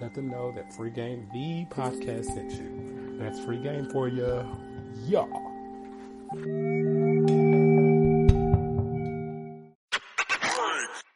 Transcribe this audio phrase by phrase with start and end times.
[0.00, 3.18] Let them know that Free Game, the podcast, sent you.
[3.18, 4.24] That's free game for you.
[5.04, 5.28] Y'all.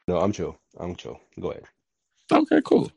[0.07, 0.59] No, I'm chill.
[0.79, 1.19] I'm chill.
[1.41, 1.65] Go ahead.
[2.31, 2.91] Okay, cool.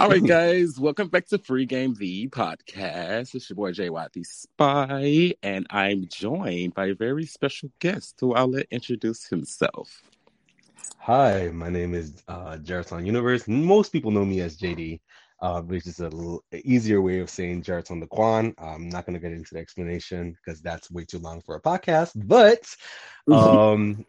[0.00, 3.34] All right, guys, welcome back to Free Game the podcast.
[3.34, 8.16] It's your boy Jay Watt, the Spy, and I'm joined by a very special guest
[8.20, 10.00] who I'll let introduce himself.
[10.96, 13.46] Hi, my name is uh, Jaraton Universe.
[13.46, 14.98] Most people know me as JD,
[15.40, 18.54] uh, which is a little easier way of saying Jaraton Daquan.
[18.58, 21.60] I'm not going to get into the explanation because that's way too long for a
[21.60, 22.12] podcast.
[22.14, 22.66] But
[23.32, 24.04] um,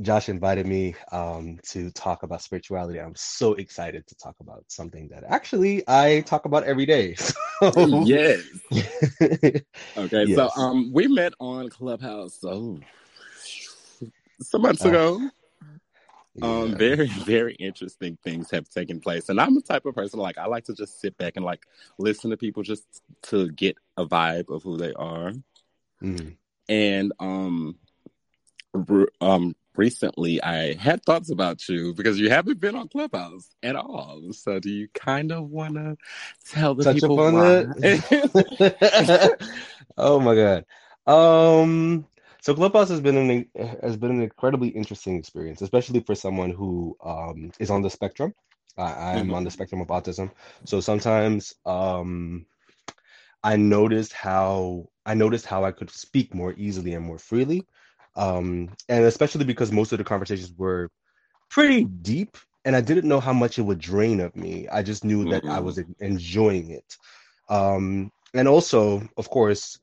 [0.00, 3.00] Josh invited me um, to talk about spirituality.
[3.00, 7.16] I'm so excited to talk about something that actually I talk about every day.
[7.60, 8.40] So, yes.
[9.96, 10.36] Okay, Yes.
[10.36, 12.80] so um, we met on Clubhouse oh,
[14.40, 15.20] some months Uh, ago.
[16.42, 20.38] Um, very, very interesting things have taken place, and I'm the type of person like
[20.38, 21.66] I like to just sit back and like
[21.98, 22.84] listen to people just
[23.24, 25.32] to get a vibe of who they are.
[26.02, 26.36] Mhm.
[26.68, 27.78] and um
[28.72, 33.76] re- um recently i had thoughts about you because you haven't been on clubhouse at
[33.76, 35.96] all so do you kind of want to
[36.50, 37.66] tell the Touch people why?
[39.98, 40.64] oh my god.
[41.06, 42.06] Um
[42.44, 43.46] so Clubhouse has been an
[43.82, 48.34] has been an incredibly interesting experience, especially for someone who um is on the spectrum.
[48.78, 49.34] I, I'm Mhm.
[49.34, 50.32] on the spectrum of autism.
[50.66, 52.46] So sometimes um
[53.44, 57.66] I noticed how I noticed how I could speak more easily and more freely.
[58.16, 60.90] Um and especially because most of the conversations were
[61.50, 64.68] pretty deep and I didn't know how much it would drain of me.
[64.68, 65.60] I just knew that I Mhm.
[65.60, 66.98] was enjoying it.
[67.48, 69.78] Um, and also, of course,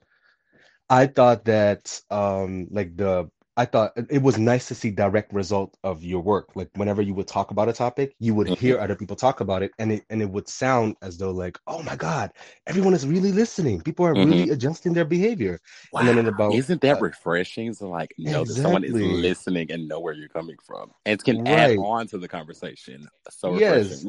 [0.92, 5.78] I thought that um, like the I thought it was nice to see direct result
[5.84, 6.56] of your work.
[6.56, 9.64] Like whenever you would talk about a topic, you would hear other people talk about
[9.64, 12.32] it, and it and it would sound as though like, oh my God,
[12.68, 13.82] everyone is really listening.
[13.82, 15.60] People are really adjusting their behavior.
[15.98, 18.94] And then in Wow, about- isn't that uh, refreshing to like know that someone is
[18.94, 23.58] listening and know where you're coming from and can add on to the conversation so
[23.58, 24.06] Yes.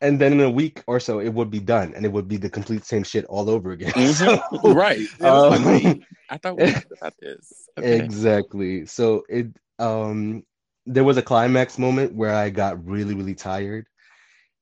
[0.00, 2.28] Refreshing And then in a week or so, it would be done, and it would
[2.28, 3.92] be the complete same shit all over again.
[3.92, 4.40] Mhm.
[4.62, 7.98] So- right Um, like, i thought we talked about this Okay.
[7.98, 8.86] Exactly.
[8.86, 9.48] So it
[9.78, 10.44] um
[10.86, 13.86] there was a climax moment where I got really, really tired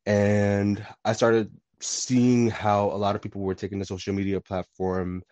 [0.06, 1.50] and I started
[1.80, 5.22] seeing how a lot of people were taking the social media platform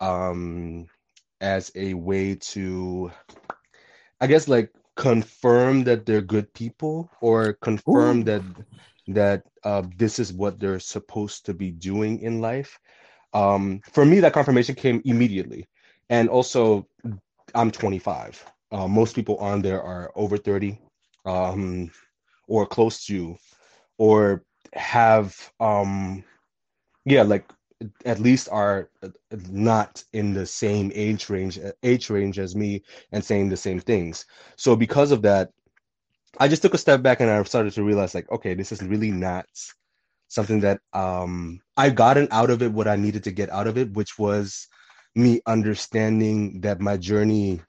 [0.00, 0.86] um
[1.40, 3.10] as a way to
[4.20, 8.24] I guess like confirm that they're good people or confirm Ooh.
[8.24, 8.42] that
[9.08, 12.78] that uh this is what they're supposed to be doing in life.
[13.34, 15.68] Um for me that confirmation came immediately.
[16.10, 16.86] And also
[17.54, 18.44] I'm 25.
[18.72, 20.78] Uh, most people on there are over 30,
[21.26, 21.90] um,
[22.48, 23.36] or close to,
[23.98, 24.44] or
[24.74, 26.24] have, um,
[27.04, 27.44] yeah, like
[28.06, 28.90] at least are
[29.50, 32.82] not in the same age range age range as me
[33.12, 34.24] and saying the same things.
[34.56, 35.50] So because of that,
[36.38, 38.82] I just took a step back and I started to realize like, okay, this is
[38.82, 39.46] really not
[40.28, 43.78] something that um I've gotten out of it what I needed to get out of
[43.78, 44.68] it, which was
[45.14, 47.60] me understanding that my journey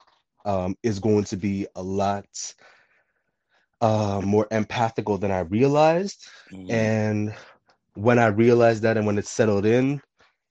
[0.44, 2.26] um, is going to be a lot
[3.80, 6.26] uh, more empathical than I realized.
[6.52, 6.70] Mhm.
[6.70, 7.34] And
[7.94, 10.00] when I realized that, and when it settled in,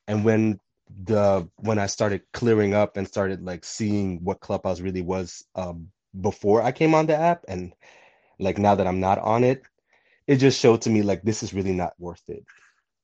[0.08, 0.59] and when
[1.06, 5.90] the when I started clearing up and started like seeing what Clubhouse really was um,
[6.22, 7.74] before I came on the app, and
[8.40, 9.64] like now that I'm not on it,
[10.28, 12.44] it just showed to me like this is really not worth it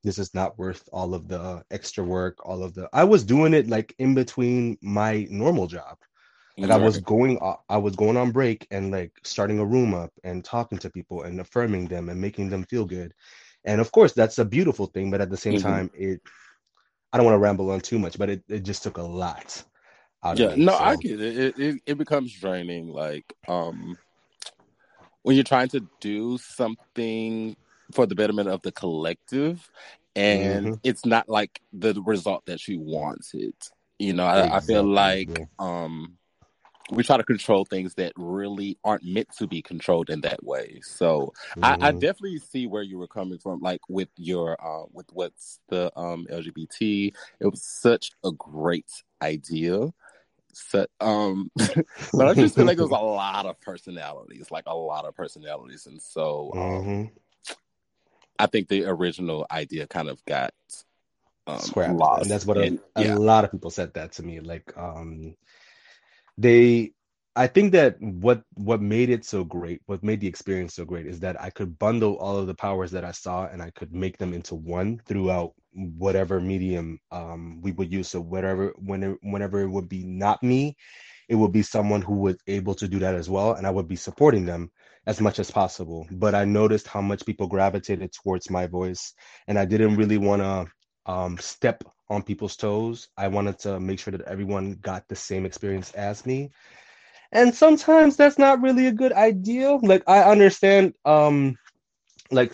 [0.03, 3.53] this is not worth all of the extra work all of the i was doing
[3.53, 5.97] it like in between my normal job
[6.61, 7.39] like i was going
[7.69, 11.23] I was going on break and like starting a room up and talking to people
[11.23, 13.13] and affirming them and making them feel good
[13.65, 15.57] and of course that's a beautiful thing but at the same Mhm.
[15.57, 16.21] time it
[17.13, 19.63] i don't want to ramble on too much but it, it just took a lot
[20.23, 21.37] out yeah me no i get it.
[21.37, 23.97] it it it becomes draining like um
[25.23, 27.55] when you're trying to do something
[27.93, 29.69] for the betterment of the collective
[30.15, 30.79] and Mhm.
[30.83, 33.53] it's not like the result that you wanted
[33.99, 35.45] you know I, I feel like yeah.
[35.59, 36.17] um
[36.91, 40.81] we try to control things that really aren't meant to be controlled in that way.
[40.83, 41.63] So mm-hmm.
[41.63, 45.59] I, I, definitely see where you were coming from, like with your uh, with what's
[45.69, 47.13] the um, LGBT.
[47.39, 48.91] It was such a great
[49.21, 49.93] idea.
[50.53, 51.51] So, um,
[52.13, 55.85] but I just feel like there's a lot of personalities, like a lot of personalities,
[55.85, 57.53] and so um, mm-hmm.
[58.39, 60.53] I think the original idea kind of got
[61.47, 62.23] um, lost.
[62.23, 63.15] And that's what and, a, yeah.
[63.15, 64.39] a lot of people said that to me.
[64.39, 65.35] Like, um,
[66.37, 66.93] they
[67.35, 71.05] I think that what what made it so great, what made the experience so great,
[71.05, 73.93] is that I could bundle all of the powers that I saw and I could
[73.93, 78.09] make them into one throughout whatever medium um, we would use.
[78.09, 80.75] So whatever, whenever, whenever it would be not me,
[81.29, 83.87] it would be someone who was able to do that as well, and I would
[83.87, 84.69] be supporting them
[85.07, 86.05] as much as possible.
[86.11, 89.13] But I noticed how much people gravitated towards my voice,
[89.47, 93.07] and I didn't really want to um, step on people's toes.
[93.17, 96.51] I wanted to make sure that everyone got the same experience as me.
[97.31, 99.71] And sometimes that's not really a good idea.
[99.81, 101.57] Like I understand um
[102.31, 102.53] like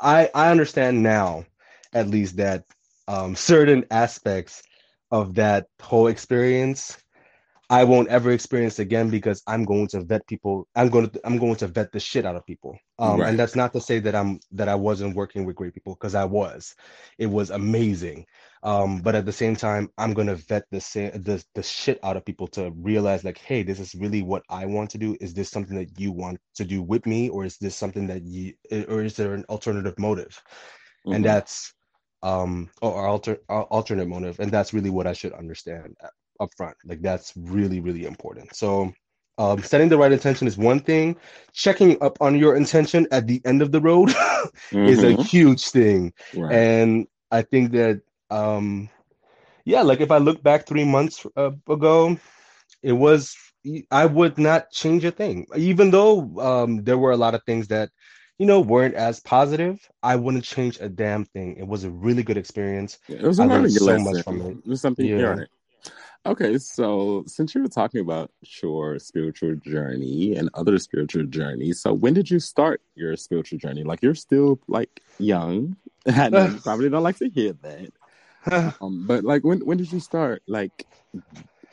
[0.00, 1.44] I I understand now
[1.92, 2.64] at least that
[3.08, 4.62] um certain aspects
[5.10, 6.96] of that whole experience
[7.70, 10.66] I won't ever experience again because I'm going to vet people.
[10.74, 12.76] I'm going to I'm going to vet the shit out of people.
[12.98, 13.28] Um, right.
[13.28, 16.16] And that's not to say that I'm that I wasn't working with great people because
[16.16, 16.74] I was.
[17.16, 18.26] It was amazing.
[18.64, 20.80] Um, but at the same time, I'm gonna vet the
[21.14, 24.66] the the shit out of people to realize like, hey, this is really what I
[24.66, 25.16] want to do.
[25.20, 28.24] Is this something that you want to do with me, or is this something that
[28.24, 28.54] you,
[28.88, 30.42] or is there an alternative motive?
[31.06, 31.14] Mm-hmm.
[31.14, 31.72] And that's
[32.22, 35.96] um or alter alternate motive, and that's really what I should understand
[36.40, 36.76] up front.
[36.84, 38.54] Like that's really, really important.
[38.56, 38.92] So
[39.38, 41.16] um, setting the right intention is one thing.
[41.52, 44.78] Checking up on your intention at the end of the road mm-hmm.
[44.86, 45.22] is a mm-hmm.
[45.22, 46.12] huge thing.
[46.36, 46.52] Right.
[46.52, 48.90] And I think that, um,
[49.64, 52.18] yeah, like if I look back three months uh, ago,
[52.82, 53.34] it was,
[53.90, 55.46] I would not change a thing.
[55.56, 57.90] Even though um, there were a lot of things that,
[58.40, 61.56] you know, weren't as positive, I wouldn't change a damn thing.
[61.58, 62.98] It was a really good experience.
[63.06, 64.04] Yeah, it was a I learned so lesson.
[64.04, 64.56] much from it.
[64.56, 65.36] It was something yeah.
[66.24, 68.30] Okay, so since you were talking about
[68.62, 73.84] your spiritual journey and other spiritual journeys, so when did you start your spiritual journey?
[73.84, 75.76] Like you're still like young.
[76.06, 77.92] I know you probably don't like to hear that.
[78.80, 80.86] Um, but like when when did you start like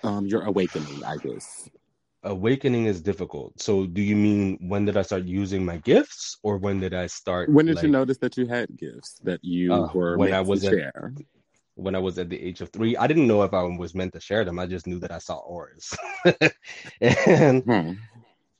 [0.03, 1.69] um your awakening, I guess?
[2.23, 3.59] Awakening is difficult.
[3.61, 7.07] So do you mean when did I start using my gifts or when did I
[7.07, 10.33] start When did like, you notice that you had gifts that you uh, were when
[10.33, 11.13] I was share?
[11.15, 11.23] At,
[11.77, 12.97] when I was at the age of three.
[12.97, 14.59] I didn't know if I was meant to share them.
[14.59, 15.95] I just knew that I saw auras,
[17.01, 17.91] and hmm.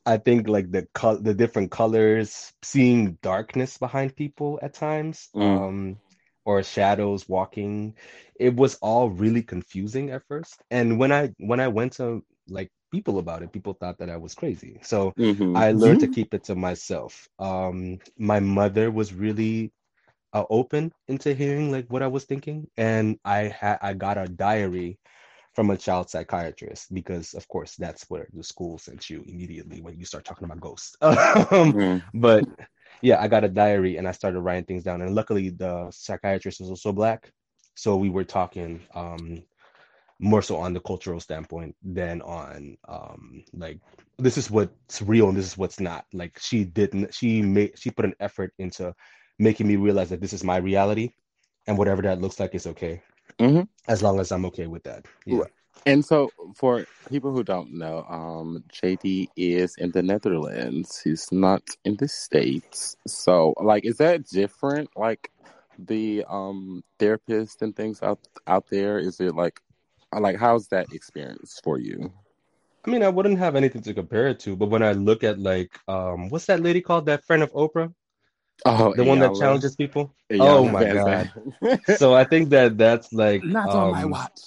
[0.05, 5.41] I think like the co- the different colors, seeing darkness behind people at times, mm.
[5.41, 5.97] um,
[6.45, 7.95] or shadows walking,
[8.39, 10.61] it was all really confusing at first.
[10.71, 14.17] And when I when I went to like people about it, people thought that I
[14.17, 14.79] was crazy.
[14.83, 15.55] So mm-hmm.
[15.55, 16.11] I learned mm-hmm.
[16.11, 17.27] to keep it to myself.
[17.39, 19.71] Um, my mother was really
[20.33, 24.27] uh, open into hearing like what I was thinking, and I had I got a
[24.27, 24.99] diary
[25.53, 29.97] from a child psychiatrist because of course that's where the school sends you immediately when
[29.97, 30.95] you start talking about ghosts.
[31.01, 31.15] um,
[31.73, 32.03] mm.
[32.13, 32.43] But
[33.01, 36.59] yeah, I got a diary and I started writing things down, and luckily the psychiatrist
[36.59, 37.31] was also black,
[37.75, 39.43] so we were talking um,
[40.19, 43.79] more so on the cultural standpoint than on um, like
[44.17, 46.05] this is what's real and this is what's not.
[46.13, 48.93] Like she didn't she made she put an effort into
[49.39, 51.11] making me realize that this is my reality
[51.67, 53.01] and whatever that looks like is okay.
[53.39, 53.63] Mm-hmm.
[53.87, 55.05] as long as i'm okay with that.
[55.27, 55.43] Yeah.
[55.85, 60.99] and so for people who don't know um jd is in the netherlands.
[61.03, 62.95] He's not in the states.
[63.05, 64.89] So like is that different?
[64.95, 65.31] Like
[65.77, 68.97] the um therapist and things out out there?
[68.97, 69.61] Is it like
[70.13, 72.11] like how's that experience for you
[72.87, 75.39] I mean, I wouldn't have anything to compare it to, but when I look at
[75.39, 77.07] like, um, what's that lady called?
[77.07, 77.93] That friend of Oprah?
[78.65, 80.15] Oh, the one that challenges people.
[80.31, 81.31] oh my god!
[81.97, 84.39] so I think that that's like not um, on my um, watch.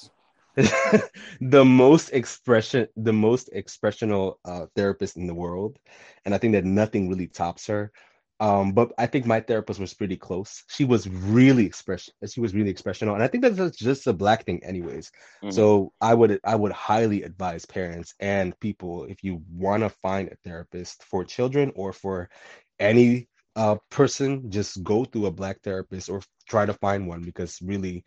[1.40, 5.78] the most expression, the most expressional uh, therapist in the world,
[6.24, 7.92] and I think that nothing really tops her.
[8.40, 10.64] Um, but I think my therapist was pretty close.
[10.68, 12.14] She was really expression.
[12.26, 15.12] She was really expressional, and I think that's just a black thing, anyways.
[15.42, 15.50] Mm-hmm.
[15.50, 20.30] So I would I would highly advise parents and people if you want to find
[20.30, 22.30] a therapist for children or for
[22.78, 27.58] any uh, person just go through a black therapist or try to find one because
[27.62, 28.04] really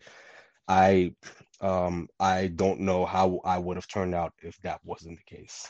[0.66, 1.14] i
[1.60, 5.68] um i don't know how i would have turned out if that wasn't the case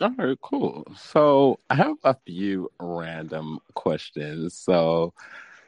[0.00, 5.12] all right cool so i have a few random questions so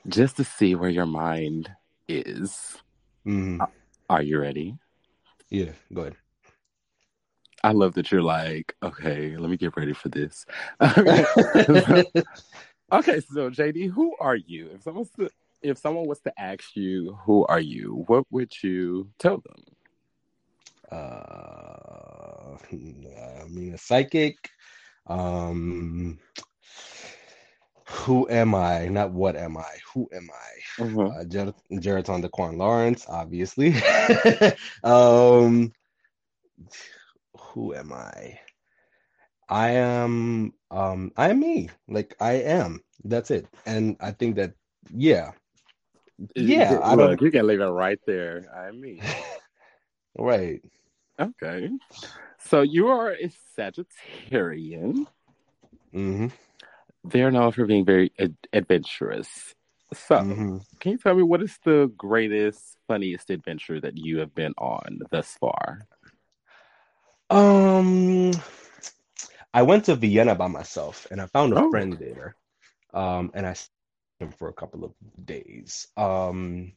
[0.08, 1.70] just to see where your mind
[2.08, 2.76] is
[3.26, 3.58] mm.
[4.10, 4.76] are you ready
[5.50, 6.16] yeah go ahead
[7.64, 10.46] I love that you're like, okay, let me get ready for this.
[10.80, 11.24] okay,
[13.20, 14.70] so JD, who are you?
[14.74, 15.28] If someone to,
[15.62, 18.04] if someone was to ask you, who are you?
[18.06, 19.64] What would you tell them?
[20.90, 22.17] Uh,
[22.72, 24.36] I mean, a psychic.
[25.06, 26.18] Um,
[27.88, 28.88] who am I?
[28.88, 29.76] Not what am I?
[29.94, 30.82] Who am I?
[30.82, 31.08] Mm-hmm.
[31.20, 33.74] Uh, Geraton Daquan Lawrence, obviously.
[34.84, 35.72] um,
[37.36, 38.38] who am I?
[39.48, 41.70] I am um I am me.
[41.88, 42.82] Like I am.
[43.04, 43.46] That's it.
[43.66, 44.54] And I think that
[44.92, 45.32] yeah.
[46.34, 48.46] Yeah, I Look, don't you can leave it right there.
[48.54, 49.00] I am me.
[50.18, 50.62] right.
[51.18, 51.70] okay.
[52.38, 55.06] So you are a Sagittarian.
[55.94, 56.28] Mm-hmm.
[57.04, 59.54] They're known for being very ad- adventurous.
[59.94, 60.58] So, Mm-hmm.
[60.80, 65.00] can you tell me what is the greatest, funniest adventure that you have been on
[65.10, 65.86] thus far?
[67.30, 68.32] Um
[69.52, 71.70] I went to Vienna by myself and I found a Oh.
[71.70, 72.36] friend there.
[72.94, 73.72] Um and I stayed
[74.20, 74.92] him for a couple of
[75.24, 75.88] days.
[75.96, 76.72] Um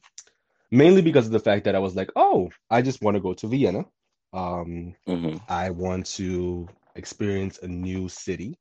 [0.70, 3.34] mainly because of the fact that I was like, "Oh, I just want to go
[3.34, 3.84] to Vienna."
[4.32, 8.58] Um hmm I want to experience a new city.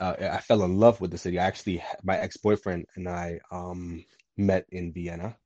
[0.00, 1.38] Uh, I fell in love with the city.
[1.38, 4.04] I actually, my ex-boyfriend and I um,
[4.36, 5.36] met in Vienna,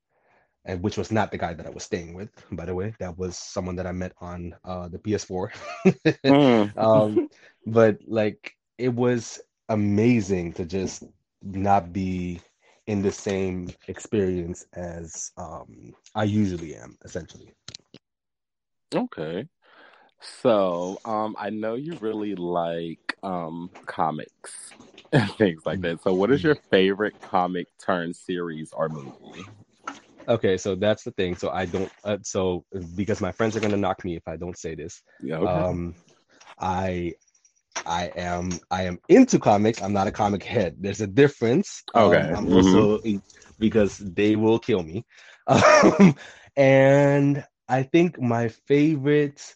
[0.65, 2.95] and which was not the guy that I was staying with, by the way.
[2.99, 5.51] That was someone that I met on uh, the PS4.
[6.27, 6.73] Mm.
[6.77, 7.21] um,
[7.65, 11.03] but like, it was amazing to just
[11.41, 12.39] not be
[12.87, 17.53] in the same experience as um, I usually am, essentially.
[18.93, 19.47] Okay.
[20.21, 24.71] So, um, I know you really like um comics
[25.11, 26.01] and things like that.
[26.01, 29.47] So, what is your favorite comic turn series or movie?
[30.27, 31.35] Okay, so that's the thing.
[31.35, 31.91] So I don't.
[32.03, 32.63] Uh, so
[32.95, 35.01] because my friends are gonna knock me if I don't say this.
[35.21, 35.37] Yeah.
[35.37, 35.59] Okay.
[35.59, 35.95] Um,
[36.59, 37.13] I,
[37.85, 39.81] I am, I am into comics.
[39.81, 40.75] I'm not a comic head.
[40.79, 41.83] There's a difference.
[41.93, 42.31] Um, Okay.
[42.33, 42.53] I'm Mhm.
[42.55, 42.99] also
[43.59, 45.05] because they will kill me.
[45.47, 46.15] Um,
[46.57, 49.55] and I think my favorite.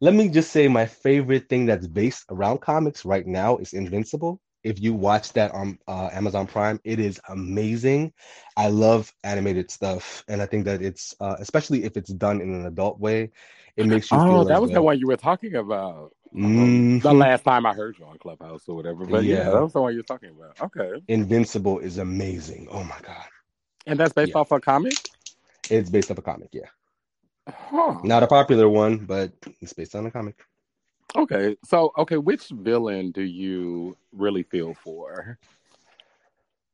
[0.00, 4.40] Let me just say my favorite thing that's based around comics right now is Invincible.
[4.64, 8.12] If you watch that on uh, Amazon Prime, it is amazing.
[8.56, 12.54] I love animated stuff, and I think that it's uh, especially if it's done in
[12.54, 13.30] an adult way,
[13.76, 16.12] it makes you oh, feel that as was the one you were talking about.
[16.34, 17.02] Mhm.
[17.02, 19.06] The last time I heard you on Clubhouse or whatever.
[19.06, 19.50] But yeah, Yeah.
[19.50, 20.56] that was the one you were talking about.
[20.60, 21.02] Okay.
[21.08, 22.68] Invincible is amazing.
[22.70, 23.26] Oh my god,
[23.86, 24.36] And that's based Yeah.
[24.36, 24.94] off a comic?
[25.70, 26.50] it's based off a comic.
[26.52, 26.68] Yeah,
[27.48, 27.98] Huh.
[28.04, 30.36] not a popular one, but it's based on a comic.
[31.16, 31.56] Okay.
[31.64, 35.38] So, okay, which villain do you really feel for?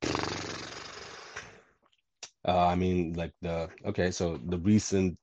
[2.47, 5.17] Uh, I mean, like the okay, so the recent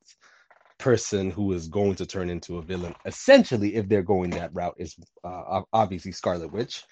[0.79, 4.73] person who is going to turn into a villain, essentially, if they're going that route,
[4.77, 6.83] is uh, obviously Scarlet Witch.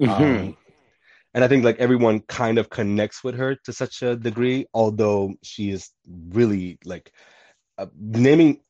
[0.00, 0.56] Um,
[1.34, 5.34] and I think like everyone kind of connects with her to such a degree, although
[5.42, 5.90] she is
[6.28, 7.12] really like
[7.78, 8.60] uh, naming.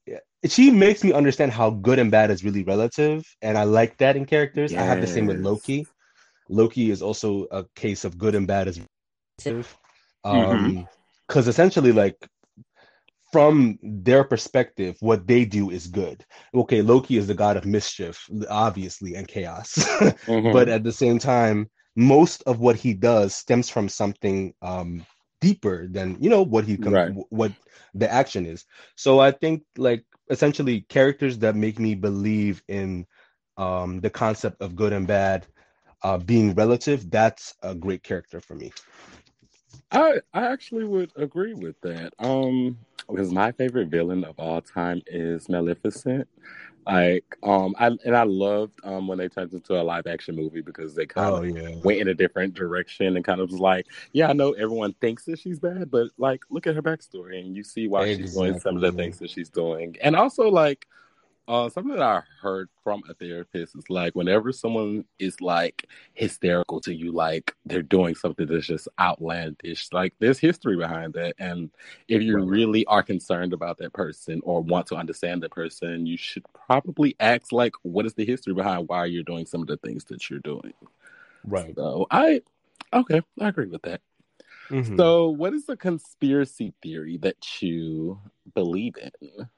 [0.46, 4.16] She makes me understand how good and bad is really relative, and I like that
[4.16, 4.73] in characters.
[4.75, 5.87] I have the same with Loki.
[6.49, 9.76] Loki is also a case of good and bad is relative,
[10.26, 10.52] Mm-hmm.
[10.52, 10.88] um,
[11.26, 12.16] because essentially, like
[13.32, 16.25] from their perspective, what they do is good.
[16.54, 19.75] Okay, Loki is the god of mischief, obviously, and chaos.
[20.26, 20.52] Mhm.
[20.52, 25.06] but at the same time most of what he does stems from something um
[25.44, 27.14] deeper than you know what he com- Right.
[27.30, 27.52] what
[27.94, 33.06] the action is so i think like essentially characters that make me believe in
[33.58, 35.46] um the concept of good and bad
[36.02, 38.72] uh being relative that's a great character for me
[39.92, 42.14] I I actually would agree with that.
[42.18, 46.28] Um, because my favorite villain of all time is Maleficent.
[46.86, 50.60] Like, um, I and I loved um when they turned into a live action movie
[50.60, 53.60] because they kind oh of yeah went in a different direction and kind of was
[53.60, 57.40] like, yeah, I know everyone thinks that she's bad, but like, look at her backstory
[57.40, 60.48] and you see why she's doing some of the things that she's doing, and also
[60.48, 60.86] like.
[61.46, 66.80] Uh, something that I heard from a therapist is like whenever someone is like hysterical
[66.80, 71.34] to you, like they're doing something that's just outlandish, like there's history behind that.
[71.38, 71.70] And
[72.08, 72.46] if you Right.
[72.46, 77.14] really are concerned about that person or want to understand that person, you should probably
[77.20, 80.30] ask, like, what is the history behind why you're doing some of the things that
[80.30, 80.72] you're doing?
[81.44, 82.42] right So I,
[82.92, 84.00] okay, I agree with that.
[84.70, 84.98] Mhm.
[84.98, 88.20] So, what is the conspiracy theory that you
[88.54, 89.48] believe in?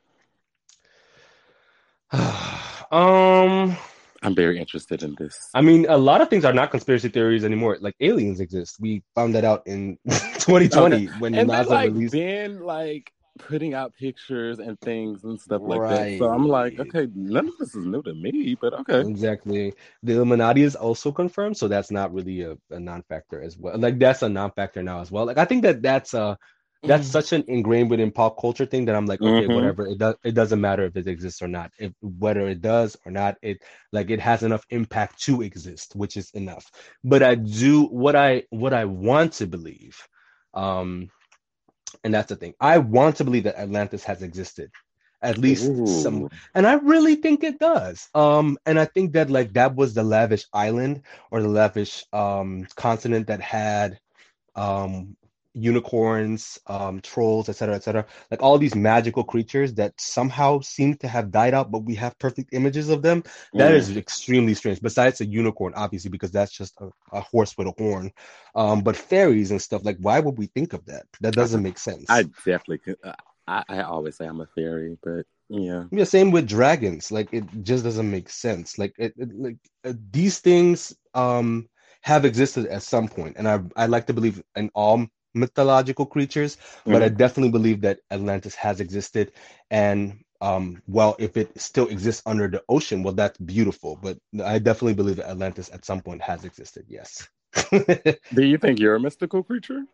[2.93, 3.77] um
[4.23, 5.39] I'm very interested in this.
[5.55, 7.77] I mean, a lot of things are not conspiracy theories anymore.
[7.81, 8.77] Like aliens exist.
[8.81, 12.13] We found that out in 2020 when And NASA then, like, released.
[12.13, 16.19] been like putting out pictures and things and stuff like that.
[16.19, 19.01] So I'm like, okay, none of this is new to me, but okay.
[19.01, 19.75] Exactly.
[20.03, 23.79] The Illuminati is also confirmed, so that's not really a, a non-factor as well.
[23.79, 25.27] Like that's a non-factor now as well.
[25.27, 26.37] Like I think that that's uh
[26.87, 29.55] that's such an ingrained within pop culture thing that I'm like, okay, Mhm.
[29.55, 29.87] whatever.
[29.87, 30.16] It does.
[30.25, 31.73] It doesn't matter if it exists or not.
[31.78, 33.62] If whether it does or not, it
[33.93, 36.71] like it has enough impact to exist, which is enough.
[37.05, 39.99] But I do what I what I want to believe,
[40.55, 41.11] um,
[42.05, 42.55] and that's the thing.
[42.61, 44.71] I want to believe that Atlantis has existed,
[45.23, 48.09] at least some and I really think it does.
[48.14, 52.66] Um, and I think that like that was the lavish island or the lavish um
[52.76, 53.99] continent that had
[54.57, 55.16] um
[55.57, 58.07] unicorns, um, trolls, etc., etc.
[58.31, 62.19] Like all these magical creatures that somehow seem to have died out, but we have
[62.19, 63.25] perfect images of them.
[63.57, 63.77] That Mm.
[63.77, 64.81] is extremely strange.
[64.83, 68.13] Besides a unicorn, obviously, because that's just a, a horse with a horn.
[68.55, 71.07] Um, but fairies and stuff, like why would we think of that?
[71.21, 72.11] That doesn't make sense.
[72.11, 72.99] I definitely could.
[73.05, 73.15] uh,
[73.49, 75.85] I, I always say I'm a fairy, but yeah.
[75.91, 77.13] Yeah, same with dragons.
[77.13, 78.79] Like it just doesn't make sense.
[78.79, 81.69] Like it, it like uh, these things um
[82.03, 86.59] have existed at some point, and I I like to believe in all mythological creatures,
[86.88, 89.33] but I definitely believe that Atlantis has existed.
[89.71, 93.97] And um, well, if it still exists under the ocean, well, that's beautiful.
[94.02, 96.87] But I definitely believe that Atlantis at some point has existed.
[96.88, 97.28] Yes.
[98.35, 99.85] Do you think you're a mystical creature?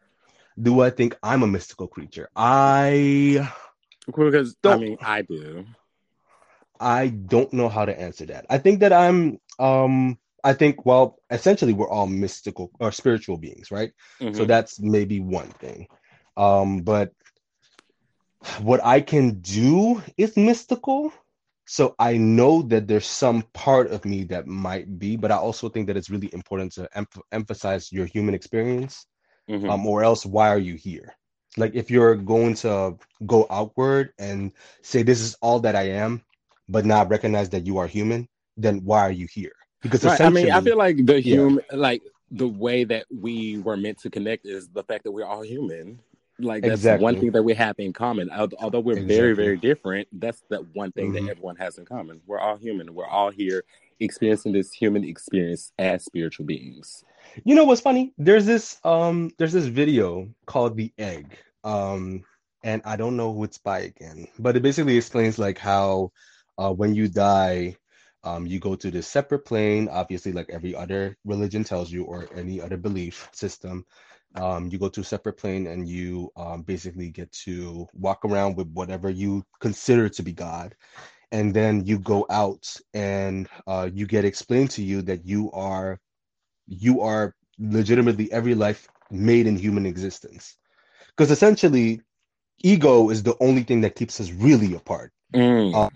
[0.61, 2.29] Do I think I'm a mystical creature?
[2.37, 3.51] I
[4.07, 5.67] Because I Don't- mean, I do.
[6.81, 8.47] I don't know how to answer that.
[8.51, 13.71] I think that I'm um I think well essentially we're all mystical or spiritual beings,
[13.71, 13.93] right?
[14.33, 14.47] So Mhm.
[14.47, 15.87] that's maybe one thing.
[16.37, 17.13] Um but
[18.61, 21.13] what I can do is mystical.
[21.67, 25.69] So I know that there's some part of me that might be, but I also
[25.69, 29.07] think that it's really important to em- emphasize your human experience
[29.49, 29.69] Mhm.
[29.69, 31.15] um, or else why are you here?
[31.57, 36.23] Like if you're going to go outward and say this is all that I am,
[36.69, 39.53] but not recognize that you are human, then why are you here?
[39.83, 40.21] Because Right.
[40.21, 41.37] I mean, I feel like the Yeah.
[41.37, 45.27] human, like the way that we were meant to connect is the fact that we're
[45.27, 45.99] all human.
[46.39, 47.05] Like that's Exactly.
[47.05, 48.31] one thing that we have in common.
[48.31, 49.35] Although we're very, Exactly.
[49.35, 51.15] very different, that's that one thing Mhm.
[51.15, 52.21] that everyone has in common.
[52.27, 52.95] We're all human.
[52.95, 53.65] We're all here
[54.01, 57.05] experiencing this human experience as spiritual beings.
[57.45, 58.13] you know what's funny?
[58.19, 61.37] There's this um there's this video called The Egg.
[61.63, 62.25] Um
[62.65, 66.11] and I don't know who it's by again, but it basically explains like how
[66.59, 67.77] uh when you die
[68.25, 72.29] um you go to this separate plane, obviously like every other religion tells you or
[72.35, 73.85] any other belief system.
[74.35, 78.57] Um you go to a separate plane and you um basically get to walk around
[78.57, 80.75] with whatever you consider to be God.
[81.31, 85.99] And then you go out and uh you get explained to you that you are
[86.67, 90.57] you are legitimately every life made in human existence.
[91.09, 92.01] Because essentially,
[92.63, 95.13] ego is the only thing that keeps us really apart.
[95.35, 95.75] Mm.
[95.75, 95.91] Uh,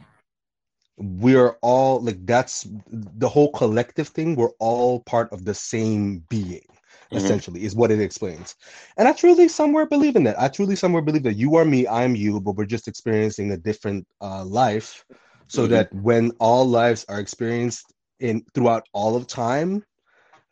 [0.99, 4.35] We're all like, that's the whole collective thing.
[4.37, 6.65] We're all part of the same being,
[7.11, 7.39] Mhm.
[7.39, 8.55] essentially, is what it explains.
[8.97, 10.41] And I truly somewhere believe in that.
[10.41, 13.57] I truly somewhere believe that you are me, I'm you, but we're just experiencing a
[13.57, 15.05] different uh, life.
[15.49, 15.69] So Mhm.
[15.69, 19.85] that when all lives are experienced in throughout all of time,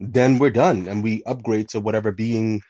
[0.01, 2.61] then we're done and we upgrade to whatever being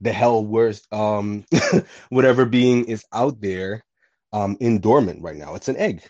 [0.00, 1.44] the hell we're um
[2.10, 3.82] whatever being is out there
[4.32, 6.02] um in dormant right now it's an egg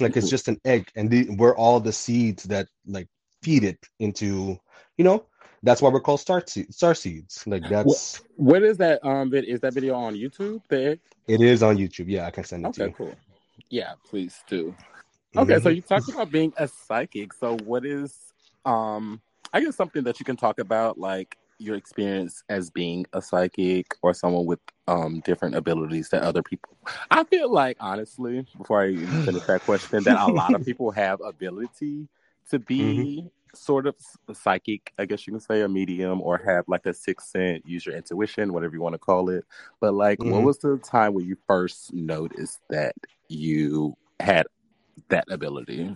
[0.00, 3.08] like it's just an egg and the, we're all the seeds that like
[3.42, 4.58] feed it into
[4.98, 5.26] you know
[5.62, 9.04] that's why we're called star, se- star seeds like that's What is that?
[9.04, 10.62] Um, vid- is that video on YouTube?
[10.68, 11.00] The egg?
[11.28, 13.16] it is on youtube yeah i can send it to Okay, you cool.
[13.68, 14.74] Yeah, please do.
[15.36, 15.76] Okay, so Mhm.
[15.76, 17.32] you talked about being a psychic.
[17.32, 18.16] So what is
[18.64, 19.20] um
[19.52, 23.86] I guess something that you can talk about like your experience as being a psychic
[24.02, 26.76] or someone with um different abilities that other people
[27.10, 30.90] I feel like honestly, before I even finish that question, that a lot of people
[30.92, 32.08] have ability
[32.50, 33.94] to be sort of
[34.32, 37.84] psychic, I guess you can say a medium or have like a sixth sense, use
[37.86, 39.44] your intuition, whatever you want to call it.
[39.80, 40.44] But like what Mhm.
[40.44, 42.94] was the time when you first noticed that
[43.28, 44.46] you had
[45.08, 45.94] that ability?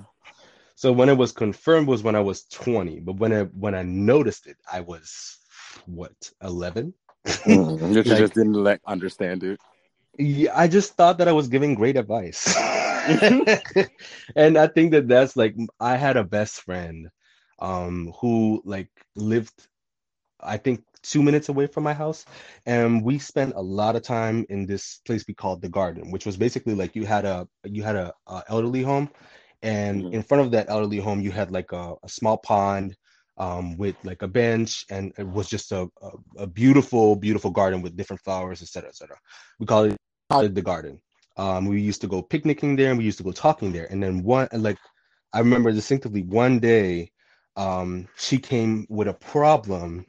[0.76, 3.82] so when it was confirmed was when i was 20 but when i when i
[3.82, 5.38] noticed it i was
[5.86, 6.94] what 11
[7.46, 9.60] you Like- just didn't like understand it.
[10.18, 12.54] Yeah, I just thought that I was giving great advice.
[14.36, 17.08] and I think that that's like I had a best friend
[17.60, 19.66] um who like lived
[20.40, 22.24] I think 2 minutes away from my house
[22.66, 26.26] and we spent a lot of time in this place we called the garden which
[26.26, 29.10] was basically like you had a you had a, a elderly home
[29.62, 30.12] and Mhm.
[30.12, 32.96] in front of that elderly home you had like a, a small pond
[33.38, 37.82] um with like a bench and it was just a, a, a beautiful beautiful garden
[37.82, 39.18] with different flowers etc cetera, etc cetera.
[39.58, 39.96] we call it
[40.30, 41.00] call it the garden
[41.36, 43.86] Um, we used to go picnicking there, and we used to go talking there.
[43.90, 44.78] And then one, like,
[45.32, 47.10] I remember distinctively one day,
[47.56, 50.06] um, she came with a problem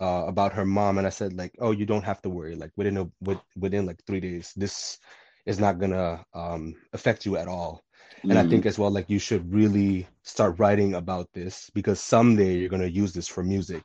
[0.00, 2.56] uh, about her mom, and I said like, "Oh, you don't have to worry.
[2.56, 4.98] Like within a with, within like three days, this
[5.46, 7.82] is not gonna um, affect you at all."
[8.28, 12.56] And I think as well, like you should really start writing about this because someday
[12.56, 13.82] you're gonna use this for music.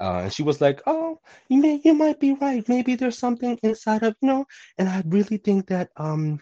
[0.00, 2.66] Uh, and she was like, "Oh, you may you might be right.
[2.68, 4.46] Maybe there's something inside of you know."
[4.78, 6.40] And I really think that um,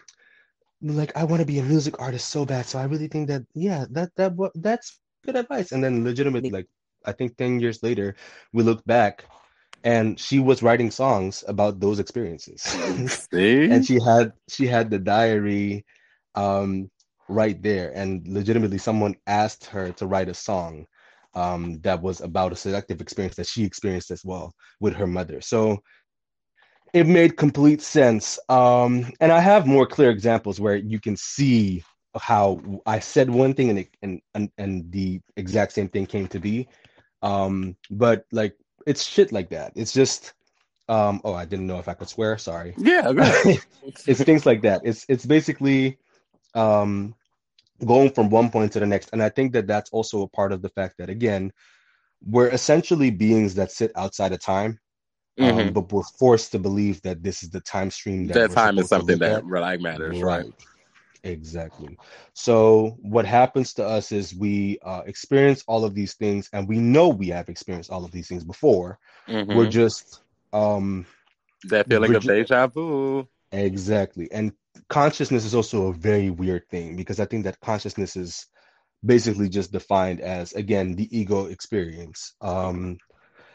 [0.81, 2.65] like I want to be a music artist so bad.
[2.65, 5.71] So I really think that yeah, that that what that's good advice.
[5.71, 6.67] And then legitimately, like
[7.05, 8.15] I think ten years later,
[8.53, 9.25] we look back,
[9.83, 12.65] and she was writing songs about those experiences.
[13.69, 15.85] And she had she had the diary
[16.35, 16.89] um
[17.29, 17.91] right there.
[17.95, 20.85] And legitimately someone asked her to write a song
[21.33, 25.41] um that was about a selective experience that she experienced as well with her mother.
[25.41, 25.77] So
[26.93, 28.39] it made complete sense.
[28.49, 31.83] Um and i have more clear examples where you can see
[32.19, 36.27] how i said one thing and it, and, and and the exact same thing came
[36.27, 36.67] to be.
[37.21, 39.73] Um but like it's shit like that.
[39.75, 40.33] It's just
[40.89, 42.37] um oh i didn't know if i could swear.
[42.37, 42.73] Sorry.
[42.77, 43.23] Yeah, go
[44.07, 44.81] it's things like that.
[44.85, 45.99] It's it's basically
[46.53, 47.15] um,
[47.85, 50.51] going from one point to the next, and I think that that's also a part
[50.51, 51.51] of the fact that again,
[52.25, 54.79] we're essentially beings that sit outside of time,
[55.39, 55.73] um, Mhm.
[55.73, 58.87] but we're forced to believe that this is the time stream that, that time is
[58.87, 59.45] something that at.
[59.45, 60.45] really matters, right?
[61.23, 61.97] Exactly.
[62.33, 66.77] So what happens to us is we uh, experience all of these things, and we
[66.79, 68.97] know we have experienced all of these things before.
[69.27, 69.55] Mhm.
[69.55, 70.21] We're just
[70.53, 71.05] um,
[71.65, 73.27] that feeling of deja vu.
[73.51, 74.31] Exactly.
[74.31, 74.53] And
[74.89, 78.45] consciousness is also a very weird thing because I think that consciousness is
[79.05, 82.33] basically just defined as again the ego experience.
[82.41, 82.97] Um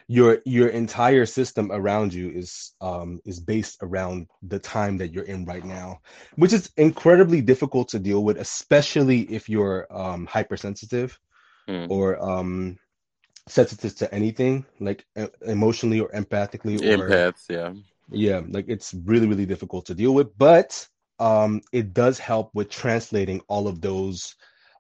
[0.09, 5.25] your your entire system around you is um is based around the time that you're
[5.25, 5.99] in right now,
[6.37, 11.19] which is incredibly difficult to deal with, especially if you're um hypersensitive
[11.69, 11.87] Hmm.
[11.91, 12.79] or um
[13.49, 15.05] sensitive to anything like
[15.43, 17.73] emotionally or empathically or Empaths, yeah.
[18.11, 20.87] yeah, like it's really, really difficult to deal with, but
[21.19, 24.35] um, it does help with translating all of those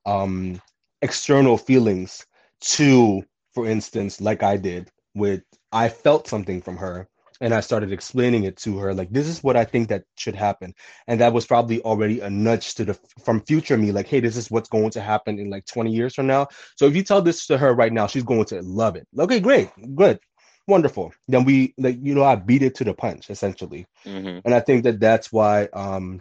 [0.06, 0.60] um,
[1.02, 2.26] external feelings
[2.60, 3.22] to,
[3.54, 5.42] for instance, like I did with
[5.72, 7.08] I felt something from her
[7.40, 10.36] and I started explaining it to her, like this is what I think that should
[10.36, 10.72] happen,
[11.08, 14.36] and that was probably already a nudge to the from future me, like hey, this
[14.36, 16.46] is what's going to happen in like 20 years from now.
[16.76, 19.08] So if you tell this to her right now, she's going to love it.
[19.18, 20.20] Okay, great, good
[20.66, 21.12] wonderful.
[21.28, 23.86] Then we like you know i beat it to the punch essentially.
[24.04, 26.20] Hmm and i think that that's why um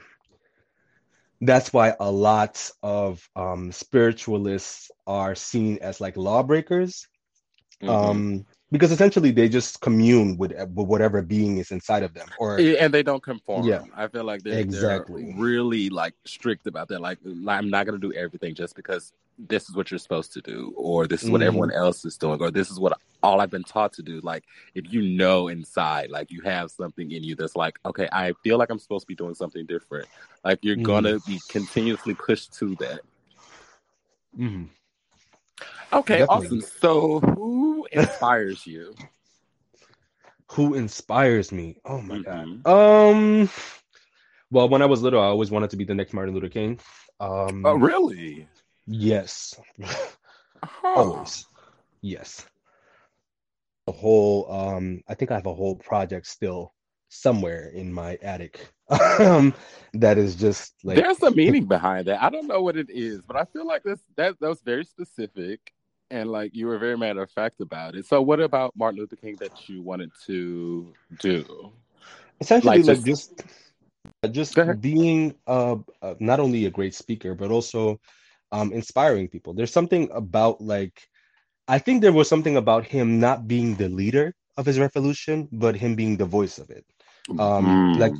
[1.41, 7.07] that's why a lot of um spiritualists are seen as like lawbreakers.
[7.81, 7.89] Mm-hmm.
[7.89, 12.57] um because essentially they just commune with, with whatever being is inside of them or
[12.57, 13.67] and they don't conform.
[13.67, 13.83] Yeah.
[13.95, 15.25] I feel like they're, Exactly.
[15.25, 17.01] they're really like strict about that.
[17.01, 20.41] Like, I'm not going to do everything just because this is what you're supposed to
[20.41, 21.47] do, or this is what Mhm.
[21.47, 24.19] everyone else is doing, or this is what all I've been taught to do.
[24.21, 24.43] Like,
[24.75, 28.57] if you know inside, like you have something in you that's like, okay, I feel
[28.57, 30.07] like I'm supposed to be doing something different.
[30.45, 30.83] Like, you're Mhm.
[30.83, 33.01] gonna be continuously pushed to that.
[34.37, 34.69] Mhm.
[35.93, 36.27] Okay, Definitely.
[36.29, 36.61] awesome.
[36.61, 38.95] So, who inspires you?
[40.51, 42.65] who inspires me oh my Mhm.
[42.65, 43.49] god um
[44.51, 46.79] well when i was little i always wanted to be the next martin luther king
[47.19, 48.47] um Oh, really?
[48.87, 49.55] yes
[50.63, 50.95] Huh.
[50.95, 51.45] always
[52.01, 52.45] yes
[53.87, 56.73] a whole um i think i have a whole project still
[57.09, 58.69] somewhere in my attic
[59.19, 59.53] um
[59.93, 62.21] that is just like There's a meaning behind that.
[62.21, 64.83] I don't know what it is, but I feel like this that that was very
[64.85, 65.73] specific
[66.11, 68.05] and like you were very matter of fact about it.
[68.05, 71.73] So what about Martin Luther King that you wanted to do?
[72.41, 73.33] essentially like like just- just
[74.31, 77.99] just being uh, uh not only a great speaker but also
[78.51, 81.07] um inspiring people there's something about like
[81.67, 85.75] i think there was something about him not being the leader of his revolution but
[85.75, 86.85] him being the voice of it
[87.39, 88.03] Um, Mm.
[88.03, 88.15] like,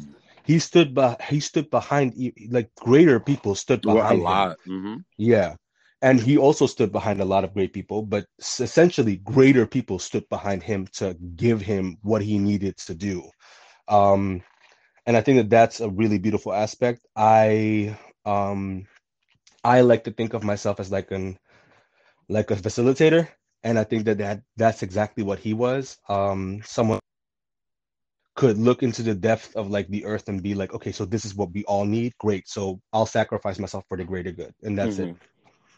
[0.49, 2.13] he stood by he stood behind
[2.57, 4.59] like greater people stood Well, a behind him lot.
[4.65, 5.55] hmm Yeah.
[6.01, 10.27] And he also stood behind a lot of great people, but essentially greater people stood
[10.29, 13.29] behind him to give him what he needed to do.
[13.87, 14.41] Um,
[15.05, 17.05] and I think that that's a really beautiful aspect.
[17.15, 18.87] I um,
[19.63, 21.37] I like to think of myself as like an
[22.29, 23.27] like a facilitator,
[23.63, 25.97] and I think that, that that's exactly what he was.
[26.07, 26.99] Um, someone
[28.35, 31.25] could look into the depth of like the earth and be like, okay, so this
[31.25, 32.13] is what we all need.
[32.19, 32.47] Great.
[32.47, 35.15] So I'll sacrifice myself for the greater good, and that's it.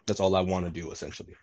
[0.05, 1.35] That's all I want to do essentially.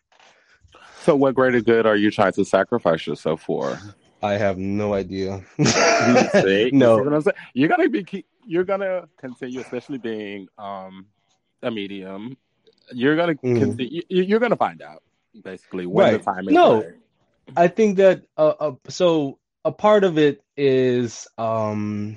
[1.02, 3.78] So what greater good are you trying to sacrifice yourself for?
[4.22, 5.42] I have no idea.
[5.58, 6.96] No.
[6.96, 7.36] You see what I'm saying?
[7.54, 11.06] You're gonna be you're gonna continue, especially being um
[11.62, 12.36] a medium.
[12.92, 13.58] You're gonna Mhm.
[13.58, 14.02] continue.
[14.08, 15.02] you- You're gonna find out
[15.42, 16.24] basically when the Right.
[16.24, 16.80] time is No.
[16.82, 16.94] right.
[17.56, 22.16] I think that uh, uh, so a part of it is um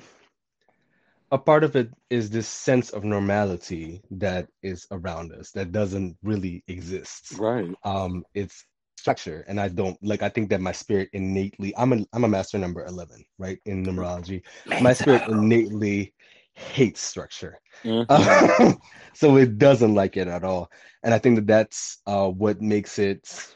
[1.33, 6.15] a part of it is this sense of normality that is around us that doesn't
[6.23, 7.39] really exist.
[7.39, 7.71] Right.
[7.83, 8.65] Um it's
[8.97, 12.29] structure and I don't like I think that my spirit innately I'm a I'm a
[12.29, 13.59] master number 11, right?
[13.65, 14.43] In numerology.
[14.79, 16.13] My spirit innately
[16.53, 17.57] hates structure.
[17.83, 18.05] Mhm.
[18.09, 18.77] Um,
[19.13, 20.69] so it doesn't like it at all
[21.03, 23.55] and i think that that's uh, what makes it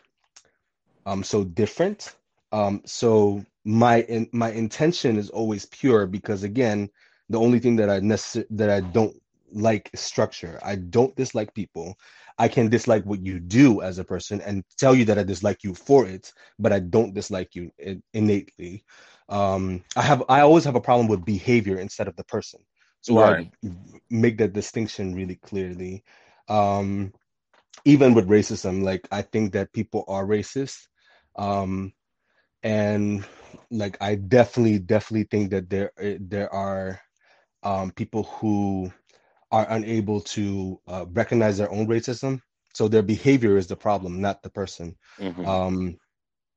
[1.06, 2.16] um, so different
[2.52, 6.90] um, so my in, my intention is always pure because again
[7.30, 9.16] the only thing that i necess- that i don't
[9.54, 10.60] like is structure.
[10.64, 11.96] I don't dislike people.
[12.38, 15.64] I can dislike what you do as a person and tell you that i dislike
[15.64, 18.84] you for it but i don't dislike you in- innately.
[19.30, 22.60] Um, i have i always have a problem with behavior instead of the person.
[23.02, 23.46] So Right.
[23.46, 23.50] I
[24.10, 26.04] make that distinction really clearly.
[26.48, 27.14] Um,
[27.86, 30.88] even with racism, like I think that people are racist,
[31.36, 31.94] um,
[32.64, 33.26] and
[33.72, 37.00] like I definitely, definitely think that there there are
[37.64, 38.92] um, people who
[39.52, 42.42] are unable to uh, recognize their own racism.
[42.74, 45.58] So their behavior is the problem, not the person Mhm.
[45.58, 45.98] um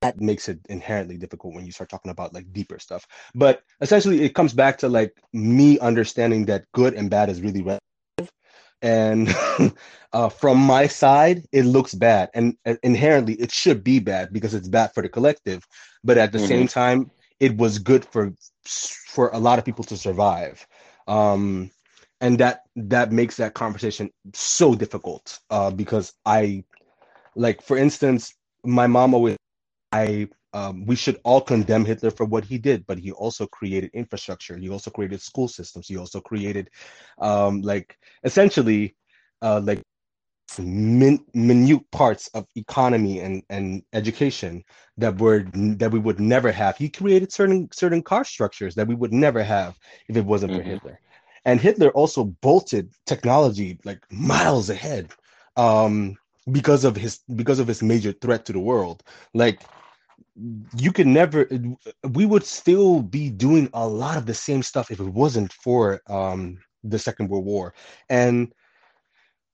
[0.00, 4.22] that makes it inherently difficult when you start talking about like deeper stuff but essentially
[4.22, 8.32] it comes back to like me understanding that good and bad is really relative
[8.82, 9.28] and
[10.12, 14.54] uh, from my side it looks bad and uh, inherently it should be bad because
[14.54, 15.66] it's bad for the collective
[16.04, 16.40] but at the Mhm.
[16.40, 17.10] same time
[17.40, 18.32] it was good for
[19.06, 20.66] for a lot of people to survive
[21.10, 21.70] um
[22.20, 26.64] and that that makes that conversation so difficult uh because i
[27.36, 29.36] like for instance my mom always
[29.92, 33.90] i um, we should all condemn hitler for what he did but he also created
[33.94, 34.56] infrastructure.
[34.56, 35.86] He also created school systems.
[35.88, 36.70] He also created
[37.20, 38.96] um like essentially
[39.42, 39.80] uh like
[40.58, 44.62] min- minute parts of economy and and education
[44.96, 46.76] that were that we would never have.
[46.76, 50.62] He created certain certain car structures that we would never have if it wasn't for
[50.62, 50.62] Mhm.
[50.62, 51.00] hitler.
[51.44, 55.12] And hitler also bolted technology like miles ahead
[55.56, 56.16] um
[56.50, 59.02] because of his because of his major threat to the world.
[59.34, 59.66] Like
[60.76, 61.48] you could never
[62.10, 66.00] we would still be doing a lot of the same stuff if it wasn't for
[66.08, 67.74] um the second world war.
[68.08, 68.52] And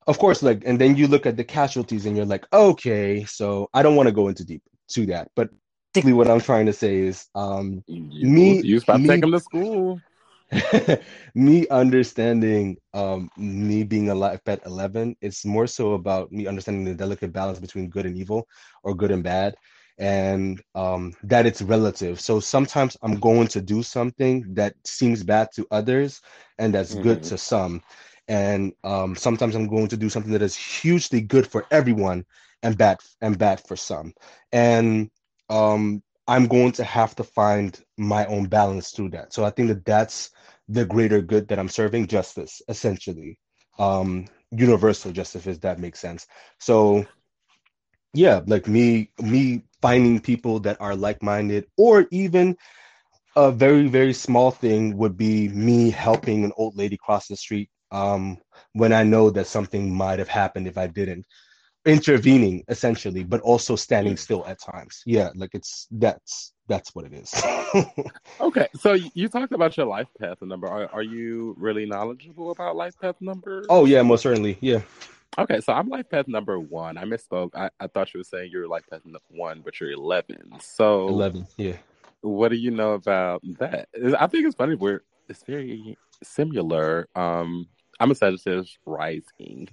[0.06, 3.68] of course like and then you look at the casualties and you're like okay so
[3.74, 5.48] i don't want to go into deep to that but
[5.82, 9.32] basically what i'm trying to say is um You, me- you about to take them
[9.32, 10.02] to school.
[11.34, 16.94] me understanding um me being alive at 11 it's more so about me understanding the
[16.94, 18.46] delicate balance between good and evil
[18.82, 19.54] or good and bad
[19.98, 25.48] and um that it's relative so sometimes i'm going to do something that seems bad
[25.54, 26.20] to others
[26.58, 27.22] and that's good Mhm.
[27.22, 27.80] to some
[28.28, 32.24] and um sometimes i'm going to do something that is hugely good for everyone
[32.62, 34.12] and bad and bad for some.
[34.52, 35.10] And
[35.48, 39.32] um i'm going to have to find my own balance through that.
[39.32, 40.30] So i think that that's
[40.68, 43.38] the greater good that I'm serving, justice, essentially,
[43.78, 46.26] um, universal justice, if that makes sense.
[46.58, 47.06] So,
[48.14, 52.56] yeah, like me, me finding people that are like-minded, or even
[53.36, 57.70] a very, very small thing would be me helping an old lady cross the street
[57.96, 58.38] um,
[58.72, 61.26] when I know that something might have happened if I didn't.
[61.86, 64.18] Intervening, essentially, but also standing Mm.
[64.18, 65.02] still at times.
[65.06, 67.32] Yeah, like it's that's that's what it is.
[68.40, 70.68] Okay, so you talked about your life path number.
[70.68, 73.64] Are, are you really knowledgeable about life path number?
[73.70, 74.58] oh yeah, most certainly.
[74.60, 74.80] Yeah.
[75.38, 76.98] Okay, so I'm life path number one.
[76.98, 77.50] I misspoke.
[77.54, 80.60] I, I thought you were saying you're life path one, but you're 11.
[80.60, 81.76] So 11 yeah
[82.26, 83.88] what do you know about that?
[84.18, 84.74] I think it's funny.
[84.74, 87.08] We're it's very similar.
[87.14, 87.68] Um,
[88.00, 89.68] I'm a Sagittarius rising,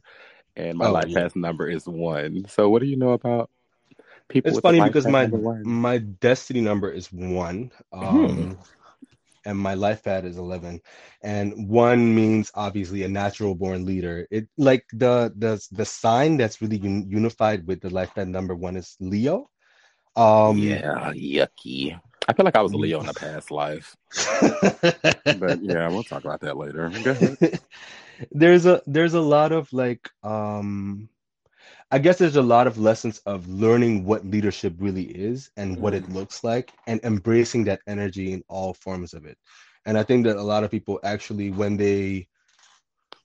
[0.56, 1.24] and my Oh, life yeah.
[1.24, 2.46] path number is one.
[2.48, 3.50] So what do you know about
[4.30, 4.52] people?
[4.52, 5.28] it's funny because my
[5.64, 8.58] my destiny number is one um
[9.46, 10.82] and my life path is 11
[11.24, 16.62] and one means obviously a natural born leader it like the the the sign that's
[16.62, 19.50] really un- unified with the life path number one is leo
[20.16, 22.00] um yeah, yucky.
[22.28, 23.96] I feel like I was a Leo in a past life,
[25.32, 26.92] but yeah, we'll talk about that later.
[28.32, 31.10] There's a there's a lot of like um
[31.92, 35.94] I guess there's a lot of lessons of learning what leadership really is and what
[35.94, 39.38] it looks like and embracing that energy in all forms of it.
[39.86, 42.28] And I think that a lot of people actually when they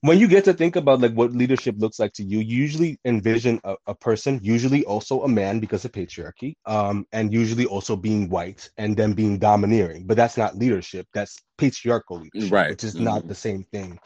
[0.02, 2.98] when you get to think about like what leadership looks like to you, you usually
[3.04, 7.96] envision a, a person, usually also a man because of patriarchy, um, and usually also
[7.96, 10.06] being white and then being domineering.
[10.06, 11.06] But that's not leadership.
[11.14, 12.68] That's patriarchal leadership, Right.
[12.68, 13.00] which is Mhm.
[13.00, 13.98] not the same thing.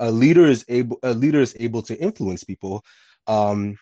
[0.00, 2.84] A leader is able a leader is able to influence people
[3.28, 3.76] um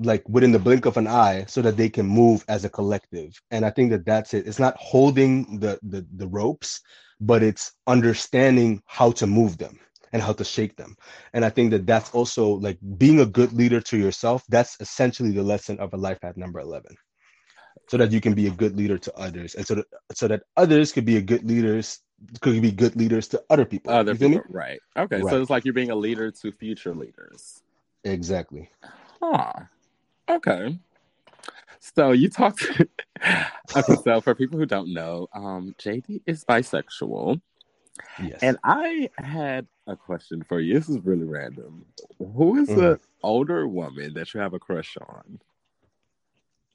[0.00, 3.32] like within the blink of an eye so that they can move as a collective.
[3.52, 4.48] And i think that that's it.
[4.48, 6.80] It's not holding the the, the ropes
[7.20, 9.80] but it's understanding how to move them
[10.12, 10.96] and how to shake them.
[11.34, 15.32] And i think that that's also like being a good leader to yourself that's essentially
[15.32, 16.96] the lesson of a life path number 11
[17.90, 20.42] so that you can be a good leader to others and so that so that
[20.56, 22.00] others could be a good leaders
[22.40, 24.80] could be good leaders to other people Other you feel me people, right?
[24.96, 25.30] Okay, Right.
[25.30, 27.62] so it's like you're being a leader to future leaders.
[28.04, 28.70] exactly
[29.22, 29.52] Huh.
[30.28, 30.78] Okay.
[31.80, 32.66] So you talked.
[33.76, 37.40] okay, so for people who don't know, um, JD is bisexual,
[38.22, 40.74] yes and I had a question for you.
[40.74, 41.86] This is really random.
[42.18, 42.74] Who is Mhm.
[42.76, 45.40] the older woman that you have a crush on?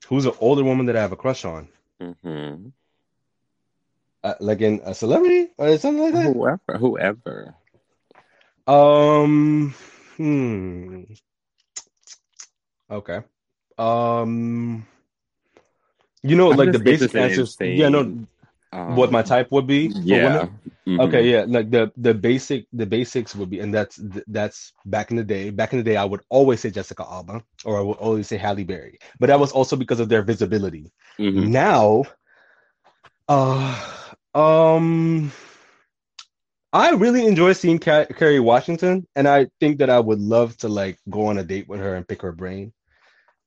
[0.07, 1.69] who's an older woman that i have a crush on
[2.01, 2.67] Mm-hmm.
[4.23, 7.55] Uh, like in a celebrity or something like that Whoever, whoever.
[8.67, 9.73] Um,
[10.17, 11.03] hmm.
[12.89, 13.21] Okay.
[13.77, 14.85] Um,
[16.23, 17.57] you know, I'm like the basic answers.
[17.61, 17.99] Yeah, no.
[18.71, 19.91] Um, What my type would be?
[20.03, 20.47] Yeah.
[20.87, 20.99] Mhm.
[20.99, 25.17] Okay, yeah, like the the basic the basics would be, and that's that's back in
[25.17, 25.49] the day.
[25.49, 28.37] Back in the day, I would always say Jessica Alba, or I would always say
[28.37, 30.91] Halle Berry, but that was also because of their visibility.
[31.19, 31.51] Mhm.
[31.51, 32.03] Now,
[33.27, 34.02] uh,
[34.33, 35.31] um,
[36.71, 40.97] I really enjoy seeing Kerry Washington, and I think that I would love to like
[41.09, 42.73] go on a date with her and pick her brain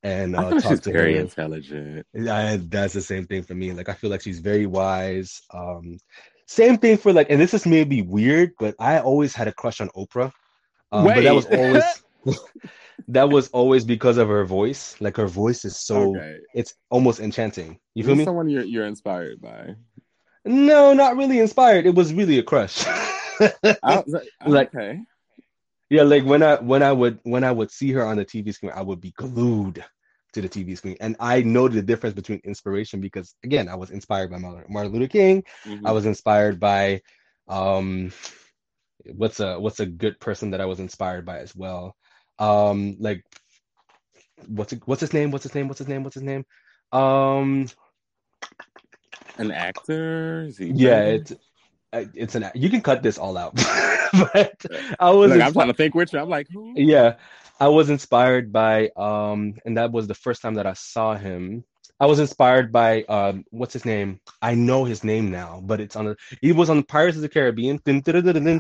[0.07, 1.21] and uh, feel talk she's to very her.
[1.21, 2.07] intelligent.
[2.31, 3.73] I, that's the same thing for me.
[3.73, 5.43] Like I feel like she's very wise.
[5.53, 5.99] Um,
[6.47, 9.81] same thing for like, and this is maybe weird, but I always had a crush
[9.81, 10.31] on Oprah.
[10.93, 12.05] Um, but that was always
[13.09, 14.95] that was always because of her voice.
[15.01, 16.37] Like her voice is so okay.
[16.55, 17.81] it's almost enchanting.
[17.95, 18.25] You feel Who's me?
[18.25, 19.75] Someone you're you're inspired by.
[20.47, 21.87] No, not really inspired.
[21.87, 22.85] It was really a crush.
[23.83, 24.03] I
[24.47, 25.01] like, okay.
[25.91, 28.53] yeah, like when I when I would when I would see her on the TV
[28.53, 29.85] screen, I would be glued
[30.35, 33.91] to the TV screen, and I know the difference between inspiration because again, I was
[33.91, 35.45] inspired by Martin Luther King.
[35.67, 35.83] Mhm.
[35.85, 37.03] I was inspired by,
[37.49, 38.13] um,
[39.15, 41.97] what's a what's a good person that I was inspired by as well.
[42.39, 43.25] Um, like
[44.47, 45.31] what's what's his name?
[45.31, 45.69] What's his name?
[45.69, 46.03] What's his name?
[46.05, 46.45] What's his name?
[46.93, 47.67] Um,
[49.39, 50.43] An actor?
[50.45, 51.21] Is he yeah, famous?
[51.21, 51.33] it's
[51.93, 53.55] uh, it's an you can cut this all out,
[54.13, 54.65] but
[54.99, 56.15] I was Like, I'm trying to think which.
[56.15, 56.75] I'm like, who?
[56.77, 57.15] yeah
[57.61, 61.65] i was inspired by um and that was the first time that i saw him
[62.01, 65.97] i was inspired by um what's his name i know his name now but it's
[65.97, 67.79] on a he was on pirates of the caribbean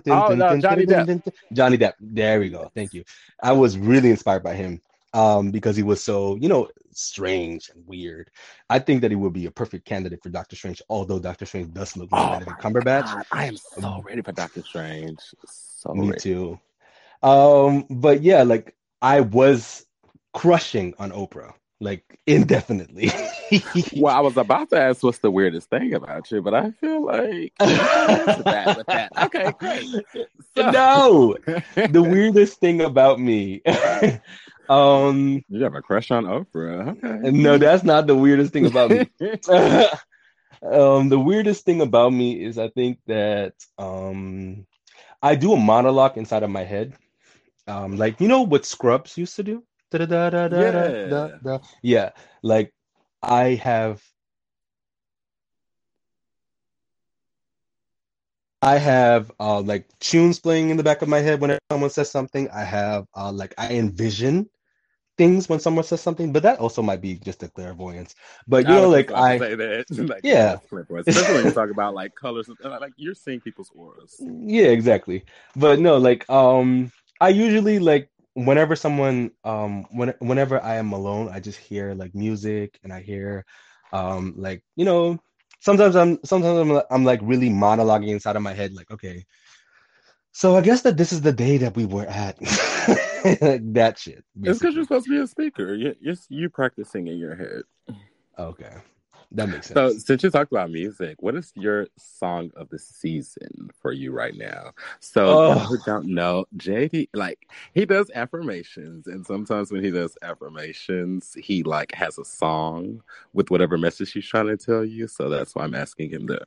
[0.08, 1.06] Oh, no, Johnny Depp.
[1.52, 3.04] johnny depp there we go thank you
[3.42, 4.80] i was really inspired by him
[5.16, 8.30] um because he was so you know strange and weird
[8.70, 11.72] i think that he would be a perfect candidate for doctor strange although doctor strange
[11.72, 15.20] does look like Oh benedict cumberbatch God, I am so ready for Doctor Strange.
[15.46, 16.20] So Me ready.
[16.20, 16.60] too.
[17.22, 19.86] Um, but yeah, like I was
[20.34, 23.10] crushing on Oprah, like indefinitely.
[23.96, 27.04] Well, I was about to ask what's the weirdest thing about you, but I feel
[27.04, 29.10] like that, with that.
[29.24, 29.88] Okay, great.
[30.56, 31.36] So- no,
[31.88, 33.62] the weirdest thing about me.
[34.68, 36.96] um, You have a crush on Oprah.
[37.02, 37.30] Okay.
[37.30, 39.10] no, that's not the weirdest thing about me.
[40.62, 44.66] um, the weirdest thing about me is I think that um,
[45.22, 46.94] I do a monologue inside of my head.
[47.66, 49.62] Um, like you know what Scrubs used to do?
[49.90, 51.58] Da-da-da-da-da-da-da.
[51.82, 52.10] Yeah,
[52.42, 52.72] like
[53.22, 54.02] I have
[58.62, 62.10] I have uh like tunes playing in the back of my head whenever someone says
[62.10, 62.48] something.
[62.50, 64.48] I have uh like I envision
[65.18, 68.14] things when someone says something, but that also might be just a clairvoyance.
[68.46, 69.86] But you I know, like just about to I say that.
[70.08, 70.58] like, Yeah.
[70.68, 71.06] clipboard.
[71.06, 74.20] especially when you talk about like colors, like you're seeing people's auras.
[74.20, 75.24] Yeah, exactly.
[75.56, 81.28] But no, like um I usually like whenever someone um when whenever I am alone,
[81.30, 83.44] I just hear like music and I hear
[83.92, 85.18] um like, you know,
[85.60, 89.24] sometimes I'm sometimes I'm, I'm like really monologuing inside of my head like, okay.
[90.32, 92.38] So I guess that this is the day that we were at.
[93.40, 94.24] like that shit.
[94.42, 95.74] It's because you're supposed to be a speaker.
[95.74, 97.62] You're, you're you practicing in your head.
[98.38, 98.72] Okay.
[99.32, 99.74] That makes sense.
[99.74, 104.12] So since you talked about music, what is your song of the season for you
[104.12, 104.70] right now?
[105.00, 105.58] So Oh.
[105.58, 111.64] who don't know, JD like he does affirmations, and sometimes when he does affirmations, he
[111.64, 113.02] like has a song
[113.32, 115.08] with whatever message he's trying to tell you.
[115.08, 116.46] So that's why I'm asking him that.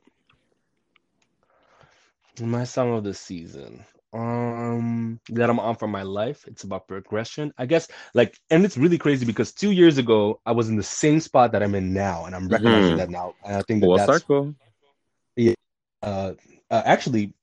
[2.40, 3.84] My song of the season.
[4.12, 6.44] Um that I'm on for my life.
[6.46, 7.52] It's about progression.
[7.58, 10.82] I guess like and it's really crazy because two years ago I was in the
[10.82, 12.96] same spot that I'm in now and I'm recognizing Mhm.
[12.96, 13.34] that now.
[13.44, 14.54] And I think that Full that's circle.
[16.02, 16.32] uh,
[16.70, 17.34] uh actually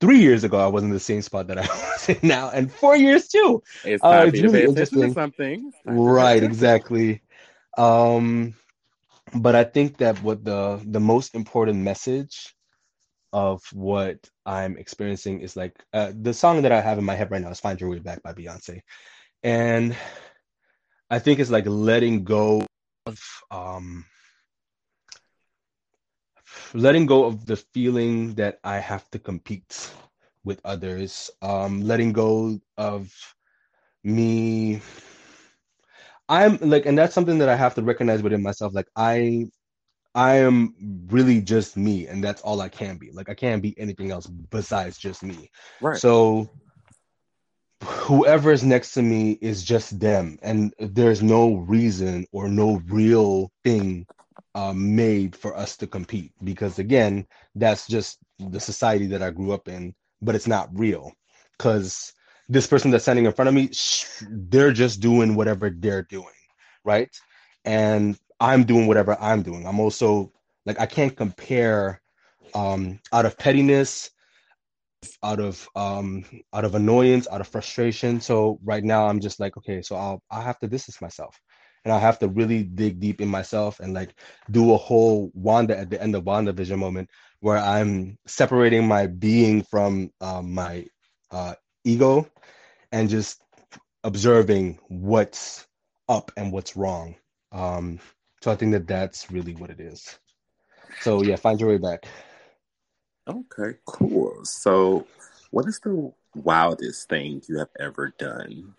[0.00, 2.72] three years ago I was in the same spot that I was in now and
[2.72, 3.62] four years too.
[3.84, 5.10] It's Uh, time it's to really pay attention to interesting.
[5.10, 5.68] something.
[5.68, 7.22] It's time to pay Right, exactly.
[7.78, 8.54] Um
[9.34, 12.55] but I think that what the the most important message
[13.32, 17.30] of what I'm experiencing is like uh, the song that I have in my head
[17.30, 18.80] right now is Find Your Way Back by Beyonce.
[19.42, 19.96] And
[21.10, 22.66] I think it's like letting go
[23.06, 23.20] of
[23.50, 24.04] um
[26.74, 29.90] letting go of the feeling that I have to compete
[30.44, 33.12] with others, um, letting go of
[34.04, 34.80] me.
[36.28, 38.74] I'm like, and that's something that I have to recognize within myself.
[38.74, 39.46] Like, I,
[40.16, 40.74] I am
[41.10, 43.10] really just me, and that's all I can be.
[43.12, 45.50] Like, I can't be anything else besides just me.
[45.82, 45.98] Right.
[45.98, 46.50] So
[47.84, 53.52] whoever is next to me is just them, and there's no reason or no real
[53.62, 54.06] thing
[54.54, 59.52] uh, made for us to compete because again, that's just the society that I grew
[59.52, 61.12] up in, but it's not real
[61.58, 62.14] because
[62.48, 66.26] this person that's standing in front of me, sh- they're just doing whatever they're doing,
[66.84, 67.10] right?
[67.66, 69.66] And I'm doing whatever I'm doing.
[69.66, 70.32] I'm also
[70.64, 72.00] like I can't compare
[72.54, 74.10] um, out of pettiness
[75.22, 78.20] out of um out of annoyance out of frustration.
[78.20, 81.38] So right now i'm just like okay so i'll i have to distance myself.
[81.84, 84.14] And i have to really dig deep in myself and like
[84.50, 87.08] do a whole wanda at the end of WandaVision moment
[87.40, 90.86] where i'm separating my being from um, my
[91.30, 92.28] uh ego
[92.92, 93.40] and just
[94.02, 95.66] observing what's
[96.08, 97.16] up and what's wrong.
[97.52, 98.00] Um
[98.46, 100.20] so i think that that's really what it is
[101.00, 102.06] so yeah find your way back
[103.28, 104.38] Okay, cool.
[104.44, 105.04] So,
[105.50, 108.76] what is the wildest thing you have ever done?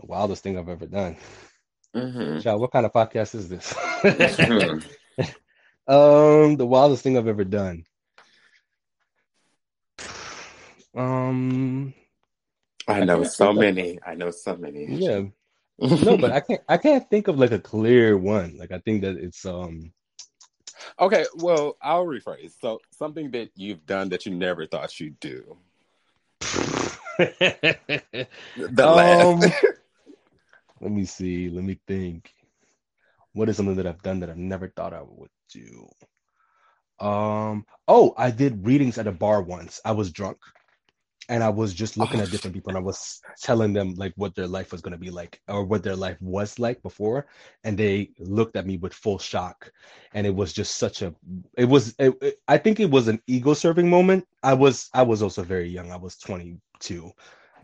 [0.00, 1.16] the wildest thing i've ever done
[1.94, 2.40] Mm-hmm.
[2.40, 3.72] Child, what kind of podcast is this?
[5.88, 7.84] um, the wildest thing I've ever done.
[10.94, 11.94] Um,
[12.86, 13.98] I I know can't so many.
[14.06, 14.84] I know so many.
[14.96, 15.22] yeah,
[15.78, 16.60] no, but I can't.
[16.68, 18.56] I can't think of like a clear one.
[18.58, 19.92] Like I think that it's um.
[21.00, 22.52] okay, well, I'll rephrase.
[22.60, 25.56] So, something that you've done that you never thought you'd do.
[28.56, 29.40] The Um,
[30.80, 31.50] let me see.
[31.50, 32.32] Let me think.
[33.32, 35.88] What is something that I've done that I've never thought I would do?
[36.98, 37.66] Um.
[37.86, 39.80] Oh, I did readings at a bar once.
[39.84, 40.38] I was drunk,
[41.28, 44.12] and I was just looking Oh, at different people, and I was telling them like
[44.16, 47.26] what their life was going to be like, or what their life was like before,
[47.64, 49.72] and they looked at me with full shock,
[50.14, 51.14] and it was just such a.
[51.56, 51.94] It was.
[51.98, 54.26] It, it- I think it was an ego serving moment.
[54.42, 54.88] I was.
[54.94, 55.90] I was also very young.
[55.92, 57.10] I was 22.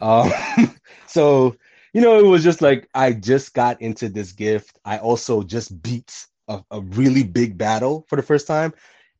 [0.00, 0.30] Um.
[1.06, 1.56] so
[1.92, 4.78] you know, it was just like I just got into this gift.
[4.84, 8.72] I also just beat a, a really big battle for the first time.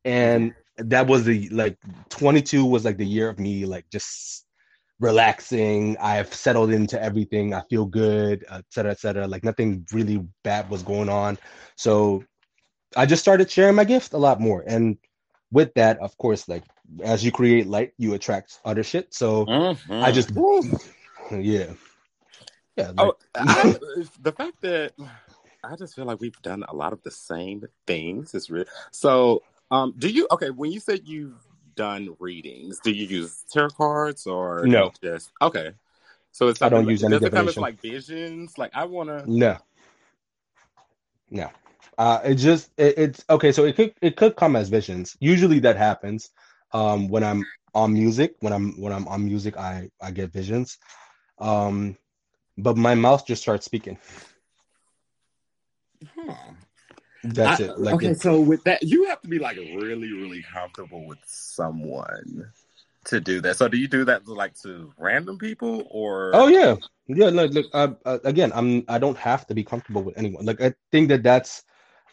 [0.05, 1.77] And that was the like
[2.09, 4.45] 22 was like the year of me like just
[4.99, 5.97] relaxing.
[5.99, 7.53] I've settled into everything.
[7.53, 9.27] I feel good, et cetera, et cetera.
[9.27, 11.37] Like nothing really bad was going on.
[11.75, 12.23] So
[12.95, 14.63] I just started sharing my gift a lot more.
[14.65, 14.97] And
[15.51, 16.63] with that, of course, like
[17.03, 19.13] as you create light, you attract other shit.
[19.13, 20.03] So Mhm.
[20.03, 20.61] I just Woo.
[21.31, 21.73] yeah.
[22.75, 22.87] Yeah.
[22.91, 23.75] like- Oh, I,
[24.21, 24.93] the fact that
[25.63, 28.65] I just feel like we've done a lot of the same things is real.
[28.91, 29.43] So,
[29.73, 31.41] um, do you okay when you said you've
[31.75, 32.79] done readings?
[32.79, 34.91] Do you use tarot cards or No.
[35.01, 35.71] Just okay.
[36.31, 38.57] So it's I don't something use like, any does it come as like visions?
[38.57, 39.23] Like I want to.
[39.29, 39.57] No,
[41.31, 41.49] no.
[41.97, 43.51] Uh, it just it, it's okay.
[43.51, 45.17] So it could it could come as visions.
[45.19, 46.29] Usually that happens
[46.71, 47.43] um, when I'm
[47.73, 48.35] on music.
[48.41, 50.77] When I'm when I'm on music, I I get visions.
[51.39, 51.97] Um,
[52.57, 53.97] but my mouth just starts speaking.
[57.23, 57.79] That's I- it.
[57.79, 61.19] Like okay, it, so with that, you have to be like really, really comfortable with
[61.25, 62.51] someone
[63.05, 63.57] to do that.
[63.57, 66.31] So do you do that like to random people or?
[66.33, 66.75] oh yeah,
[67.07, 67.27] yeah.
[67.29, 67.67] Look, look.
[67.73, 70.45] Uh, uh, again, I'm I don't have to be comfortable with anyone.
[70.45, 71.63] Like I think that that's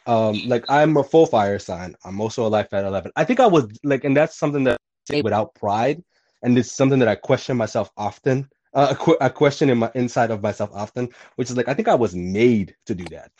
[0.06, 1.96] um like I'm a full fire sign.
[2.04, 3.12] I'm also a life at eleven.
[3.16, 6.02] I think I was like, and that's something that I say without pride,
[6.42, 8.48] and it's something that I question myself often.
[8.72, 11.74] Uh, a, que- a question in my inside of myself often, which is like I
[11.74, 13.32] think I was made to do that.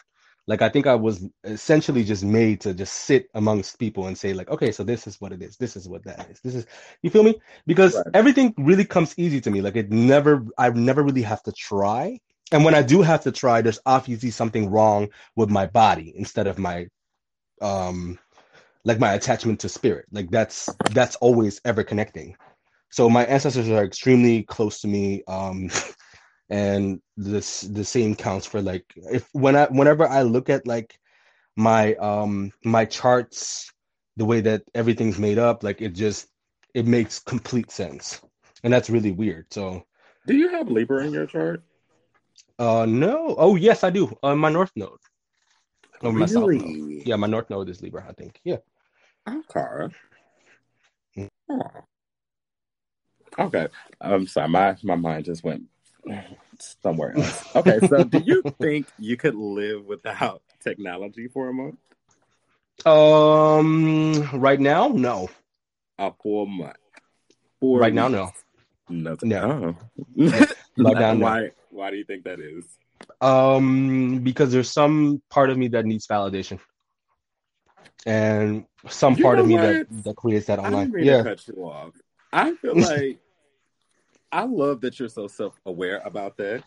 [0.47, 4.33] Like I think I was essentially just made to just sit amongst people and say
[4.33, 5.57] like, okay, so this is what it is.
[5.57, 6.41] This is what that is.
[6.43, 6.67] This is
[7.03, 7.41] you feel me?
[7.67, 8.15] Because Right.
[8.15, 9.61] everything really comes easy to me.
[9.61, 12.19] Like it never, I never really have to try.
[12.53, 16.47] And when I do have to try, there's obviously something wrong with my body instead
[16.47, 16.87] of my,
[17.63, 18.19] um,
[18.85, 20.07] like my attachment to spirit.
[20.13, 22.37] Like that's that's always ever connecting.
[22.91, 25.23] so my ancestors are extremely close to me.
[25.29, 25.71] Um,
[26.51, 30.99] and this the same counts for like if when I whenever I look at like
[31.57, 33.73] my um my charts,
[34.17, 36.27] the way that everything's made up, like it just
[36.75, 38.21] it makes complete sense,
[38.65, 39.47] and that's really weird.
[39.53, 39.85] So,
[40.27, 41.63] do you have Libra in your chart?
[42.59, 43.35] Uh, no.
[43.39, 44.07] Oh, yes, I do.
[44.23, 44.99] On uh, my north node.
[46.03, 47.07] Oh, my south node.
[47.07, 48.05] Yeah, my north node is Libra.
[48.07, 48.39] I think.
[48.45, 48.59] Yeah.
[49.27, 49.95] Okay.
[51.17, 51.29] Mm.
[51.51, 51.71] Oh.
[53.39, 53.69] Okay.
[54.01, 54.49] I'm sorry.
[54.49, 55.65] My my mind just went
[56.59, 57.57] somewhere else.
[57.57, 61.77] Okay, so do you think you could live without technology for a month?
[62.87, 65.29] Um, right now, no.
[65.99, 66.77] A full month.
[67.61, 68.31] Four right now, no.
[68.89, 69.29] Nothing.
[69.29, 69.77] No.
[70.17, 71.25] right now, no.
[71.25, 71.51] Why?
[71.71, 72.65] Why do you think that is?
[73.21, 76.59] Um, because there's some part of me that needs validation,
[78.07, 80.93] and some you part of me that that creates that online.
[80.97, 81.23] I yeah.
[81.23, 81.93] cut you off.
[82.33, 83.19] I feel like
[84.33, 86.63] I love that you're so self-aware about that.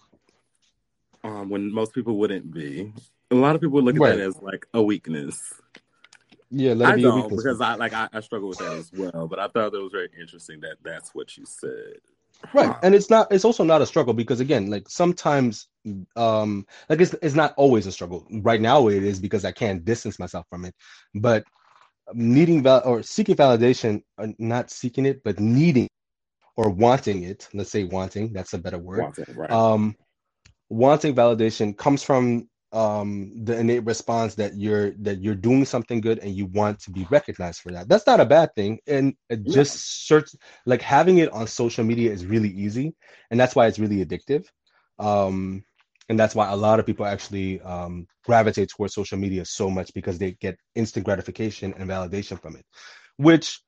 [1.23, 2.91] Um, when most people wouldn't be.
[3.31, 4.17] A lot of people look at right.
[4.17, 5.53] that as like a weakness.
[6.51, 9.27] Yeah, I don't because I like I, I, struggle with that as well.
[9.27, 11.95] But I thought it was very interesting that that's what you said.
[12.53, 12.79] Right, huh.
[12.83, 13.31] and it's not.
[13.31, 15.67] It's also not a struggle because again, like sometimes,
[16.15, 18.27] um, like it's it's not always a struggle.
[18.29, 20.75] Right now, it is because I can't distance myself from it.
[21.15, 21.43] But
[22.13, 25.87] needing val or seeking validation, uh, not seeking it, but needing
[26.55, 29.01] or wanting it let's say wanting that's a better word.
[29.01, 29.51] Wanting, right.
[29.51, 29.95] um
[30.69, 36.19] wanting validation comes from um the innate response that you're that you're doing something good
[36.19, 37.87] and you want to be recognized for that.
[37.87, 38.79] That's not a bad thing.
[38.87, 39.53] And it yeah.
[39.53, 40.31] just search
[40.65, 42.95] like having it on social media is really easy.
[43.29, 44.45] And that's why it's really addictive.
[44.99, 45.63] Um
[46.09, 49.93] and that's why a lot of people actually um, gravitate towards social media so much
[49.93, 52.65] because they get instant gratification and validation from it
[53.17, 53.61] which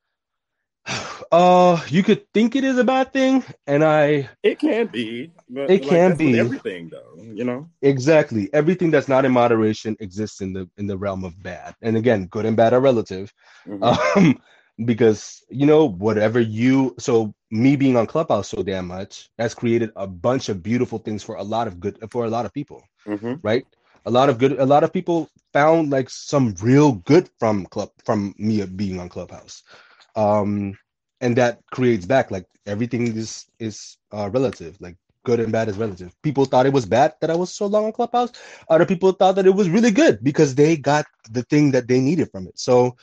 [1.32, 4.28] uh, you could think it is a bad thing, and I.
[4.42, 5.32] It can be.
[5.54, 7.22] it like, can be everything, though.
[7.22, 7.68] You know.
[7.82, 8.48] Exactly.
[8.52, 11.74] Everything that's not in moderation exists in the in the realm of bad.
[11.82, 13.32] And again, good and bad are relative.
[13.66, 13.84] Mm-hmm.
[14.16, 14.40] Um,
[14.84, 19.90] because you know whatever you so me being on clubhouse so damn much has created
[19.96, 22.82] a bunch of beautiful things for a lot of good for a lot of people
[23.06, 23.34] mm-hmm.
[23.42, 23.66] right
[24.04, 27.88] a lot of good a lot of people found like some real good from club
[28.04, 29.62] from me being on clubhouse
[30.16, 30.76] um
[31.20, 35.76] and that creates back like everything is is uh, relative like good and bad is
[35.76, 36.14] relative.
[36.22, 38.30] People thought it was bad that i was so long on clubhouse.
[38.70, 42.00] Other people thought that it was really good because they got the thing that they
[42.00, 42.58] needed from it.
[42.58, 42.96] So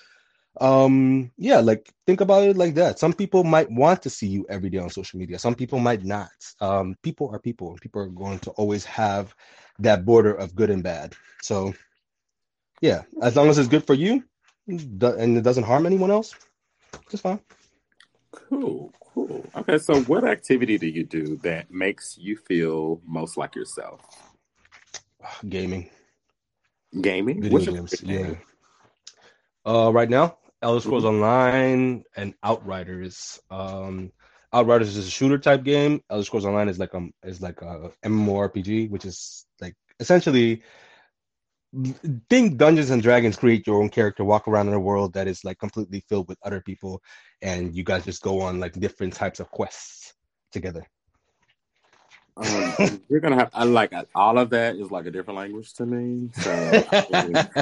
[0.61, 2.99] um yeah like think about it like that.
[2.99, 5.39] Some people might want to see you every day on social media.
[5.39, 6.31] Some people might not.
[6.61, 9.35] Um people are people and people are going to always have
[9.79, 11.15] that border of good and bad.
[11.41, 11.73] So
[12.81, 14.23] yeah as long as it's good for you
[14.67, 16.35] and it doesn't harm anyone else
[17.09, 17.39] just fine.
[18.31, 19.45] Cool, cool.
[19.55, 24.01] Okay, so what activity do you do that makes you feel most like yourself?
[25.47, 25.89] Gaming.
[26.99, 27.41] Gaming?
[27.41, 28.35] Video What's games, yeah.
[29.65, 31.23] Uh, right now, Elder Scrolls mm-hmm.
[31.23, 33.39] Online and Outriders.
[33.49, 34.11] Um,
[34.51, 36.01] Outriders is a shooter type game.
[36.09, 40.63] Elder Scrolls Online is like um is like a MMORPG, which is like essentially
[42.29, 45.43] think Dungeons and Dragons create your own character, walk around in a world that is
[45.43, 47.01] like completely filled with other people,
[47.41, 50.13] and you guys just go on like different types of quests
[50.51, 50.85] together.
[52.35, 55.85] Um, you're gonna have I like all of that is like a different language to
[55.85, 56.85] me, so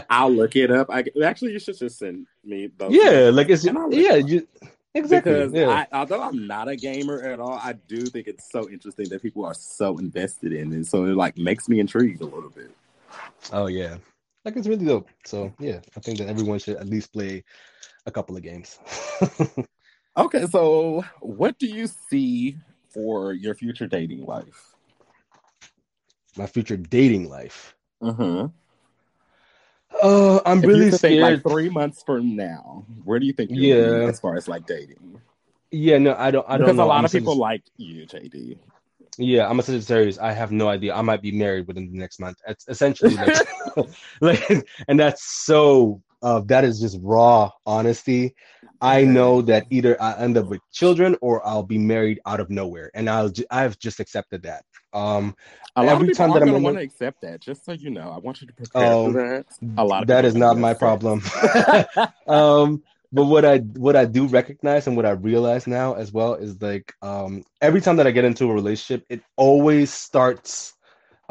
[0.09, 0.87] I will look it up.
[0.89, 2.93] I actually you should just send me those.
[2.93, 4.47] Yeah, like it's yeah, you,
[4.93, 5.33] exactly.
[5.33, 5.67] Because yeah.
[5.69, 9.21] I, although I'm not a gamer at all, I do think it's so interesting that
[9.21, 10.85] people are so invested in it.
[10.87, 12.71] So it like makes me intrigued a little bit.
[13.51, 13.97] Oh yeah,
[14.45, 15.09] like it's really dope.
[15.25, 17.43] So yeah, I think that everyone should at least play
[18.05, 18.79] a couple of games.
[20.17, 22.57] okay, so what do you see
[22.89, 24.75] for your future dating life?
[26.37, 27.75] My future dating life.
[28.01, 28.47] Mm-hmm.
[30.01, 31.21] Uh, I'm if really scared.
[31.21, 34.07] like three months from now, where do you think yeah.
[34.07, 35.19] as far as like dating?
[35.71, 36.45] Yeah, no, I don't.
[36.47, 36.67] I don't.
[36.67, 36.85] Because know.
[36.85, 38.57] a lot I'm of people like you, JD.
[39.17, 40.17] Yeah, I'm a Sagittarius.
[40.17, 40.95] I have no idea.
[40.95, 42.37] I might be married within the next month.
[42.47, 43.47] It's essentially like,
[44.21, 48.35] like and that's so uh, that is just raw honesty.
[48.81, 52.49] I know that either I end up with children or I'll be married out of
[52.49, 54.63] nowhere, and I'll ju- I've just accepted that.
[54.93, 55.35] Um,
[55.75, 57.41] a lot every of people time that I'm going to want to accept that.
[57.41, 59.45] Just so you know, I want you to prepare um, for that.
[59.77, 61.21] A lot of that is not my problem.
[62.27, 62.81] um,
[63.11, 66.61] but what I what I do recognize and what I realize now as well is
[66.61, 70.73] like um, every time that I get into a relationship, it always starts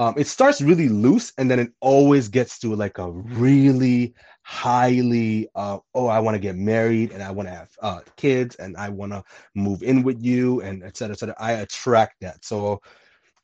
[0.01, 5.49] um, it starts really loose and then it always gets to like a really highly
[5.55, 8.76] uh, oh i want to get married and i want to have uh, kids and
[8.78, 9.22] i want to
[9.55, 11.35] move in with you and et cetera, et cetera.
[11.39, 12.45] I attract that.
[12.45, 12.81] So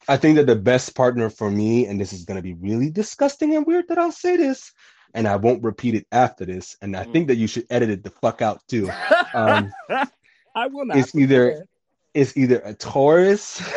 [0.08, 2.90] i think that the best partner for me and this is going to be really
[2.90, 4.72] disgusting and weird that i'll say this
[5.16, 7.12] and i won't repeat it after this and i Mm.
[7.12, 8.88] think that you should edit it the fuck out too
[9.34, 9.72] um,
[10.54, 10.96] I will not.
[10.98, 11.66] it's either
[12.14, 13.60] it's either a taurus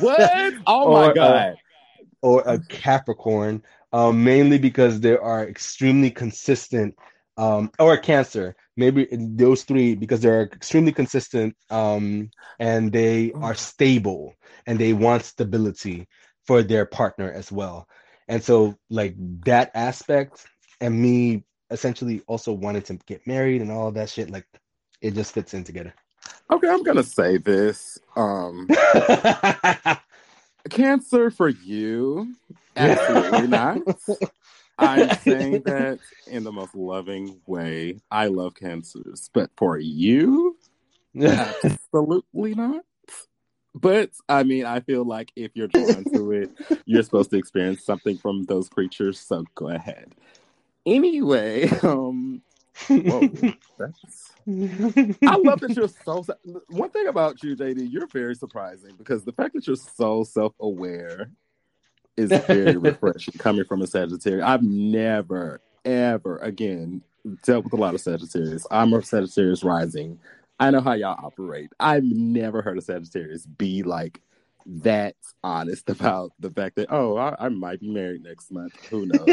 [0.00, 0.54] What?
[0.66, 1.56] Oh Or, my uh, god.
[2.20, 6.94] or a Capricorn, um, mainly because they are extremely consistent,
[7.38, 13.54] um, or a Cancer, maybe those three because they're extremely consistent, um, and they are
[13.54, 14.34] stable
[14.66, 16.06] and they want stability
[16.46, 17.88] for their partner as well.
[18.28, 19.14] And so, like
[19.44, 20.46] that aspect,
[20.80, 24.46] and me essentially also wanted to get married and all of that shit, like
[25.00, 25.94] it just fits in together.
[26.50, 27.98] Okay, I'm gonna say this.
[28.16, 28.68] Um
[30.70, 32.34] cancer for you.
[32.76, 33.78] Absolutely not.
[34.78, 35.98] I'm saying that
[36.28, 38.00] in the most loving way.
[38.10, 40.56] I love cancers, but for you,
[41.20, 42.84] absolutely not.
[43.80, 46.50] But I mean, I feel like if you're drawn to it,
[46.86, 49.20] you're supposed to experience something from those creatures.
[49.20, 50.14] So go ahead.
[50.86, 52.42] Anyway, um,
[52.88, 53.20] whoa,
[54.50, 56.24] I love that you're so.
[56.68, 61.30] One thing about you, JD, you're very surprising because the fact that you're so self-aware
[62.16, 64.44] is very refreshing coming from a Sagittarius.
[64.44, 67.02] I've never, ever again
[67.44, 68.66] dealt with a lot of Sagittarius.
[68.70, 70.18] I'm a Sagittarius rising.
[70.60, 71.70] I know how y'all operate.
[71.78, 74.20] I've never heard a Sagittarius be like
[74.66, 78.74] that honest about the fact that oh, I, I might be married next month.
[78.90, 79.26] Who knows?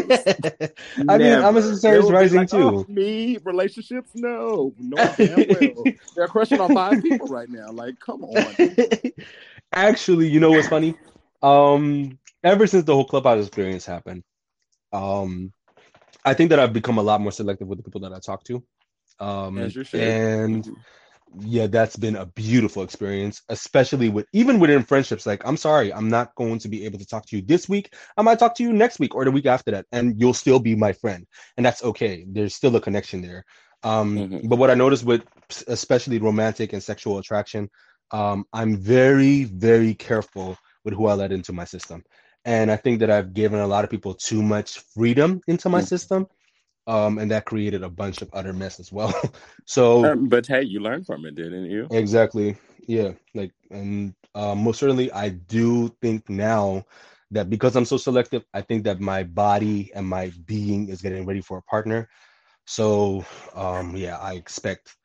[1.09, 2.57] I mean, I'm a Sagittarius They will be rising like, too.
[2.57, 4.11] "Oh, me relationships?
[4.13, 5.83] No, no, damn well.
[6.15, 7.71] They're crushing on five people right now.
[7.71, 8.55] Like, come on.
[9.73, 10.95] Actually, you know what's funny?
[11.41, 14.23] Um, ever since the whole clubhouse experience happened,
[14.93, 15.51] um,
[16.23, 18.43] I think that I've become a lot more selective with the people that I talk
[18.45, 18.63] to.
[19.19, 20.01] Um, As you should.
[20.01, 20.69] and
[21.39, 25.25] yeah, that's been a beautiful experience, especially with even within friendships.
[25.25, 27.93] Like, I'm sorry, I'm not going to be able to talk to you this week.
[28.17, 30.59] I might talk to you next week or the week after that, and you'll still
[30.59, 31.25] be my friend,
[31.57, 32.25] and that's okay.
[32.27, 33.45] There's still a connection there.
[33.83, 34.49] Um, Mhm.
[34.49, 35.23] But what I noticed with
[35.67, 37.69] especially romantic and sexual attraction,
[38.11, 42.03] um, I'm very, very careful with who I let into my system,
[42.45, 45.81] and I think that I've given a lot of people too much freedom into my
[45.81, 45.87] Mhm.
[45.93, 46.27] system,
[46.87, 49.13] um, and that created a bunch of other mess as well.
[49.65, 50.05] so.
[50.05, 51.87] Um, but hey, you learned from it, didn't you?
[51.91, 52.55] Exactly.
[52.87, 53.13] Yeah.
[53.33, 56.85] Like, and uh, most certainly, I do think now
[57.31, 61.25] that because I'm so selective, I think that my body and my being is getting
[61.25, 62.09] ready for a partner.
[62.65, 63.25] So,
[63.55, 64.95] um, yeah, I expect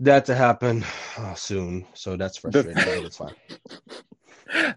[0.00, 0.84] that to happen
[1.16, 1.86] uh, soon.
[1.94, 3.34] So that's frustrating, but it's fine.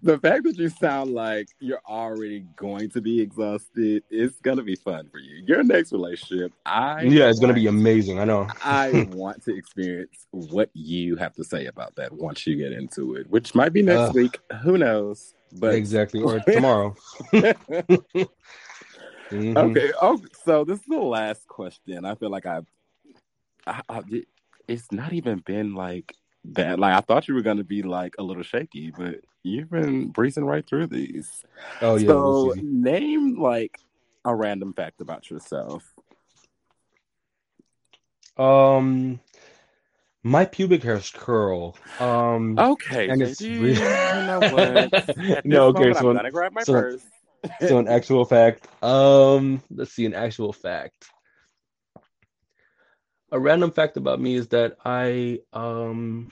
[0.02, 4.76] the fact that you sound like you're already going to be exhausted is gonna be
[4.76, 5.44] fun for you.
[5.46, 8.20] Your next relationship, I Yeah, it's gonna be amazing.
[8.20, 8.48] I know.
[8.64, 13.16] I want to experience what you have to say about that once you get into
[13.16, 14.16] it, which might be next Ugh.
[14.16, 14.40] week.
[14.64, 15.34] Who knows?
[15.54, 16.22] But exactly.
[16.22, 16.96] Or tomorrow.
[19.32, 19.58] Mhm.
[19.58, 19.92] okay.
[20.02, 22.06] Oh, so this is the last question.
[22.06, 22.68] I feel like I've,
[23.66, 24.02] I, I,
[24.68, 26.16] it's not even been like
[26.54, 26.80] that.
[26.80, 30.46] Like I thought you were gonna be like a little shaky, but you've been breezing
[30.46, 31.44] right through these.
[31.82, 32.08] Oh yeah.
[32.08, 33.80] so name like
[34.24, 35.94] a random fact about yourself.
[38.38, 39.20] Um,
[40.24, 41.76] my pubic hairs curl.
[42.00, 42.58] Um.
[42.60, 45.16] Okay, And it's really- you know what?
[45.46, 47.02] No, okay, moment, so- I'm gonna grab my so- purse.
[47.68, 48.68] so an actual fact.
[48.84, 51.10] Um, let's see, an actual fact.
[53.36, 56.32] A random fact about me is that I um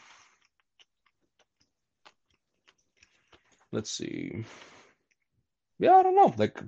[3.72, 4.46] let's see.
[5.80, 6.34] Yeah, I don't know.
[6.38, 6.60] Like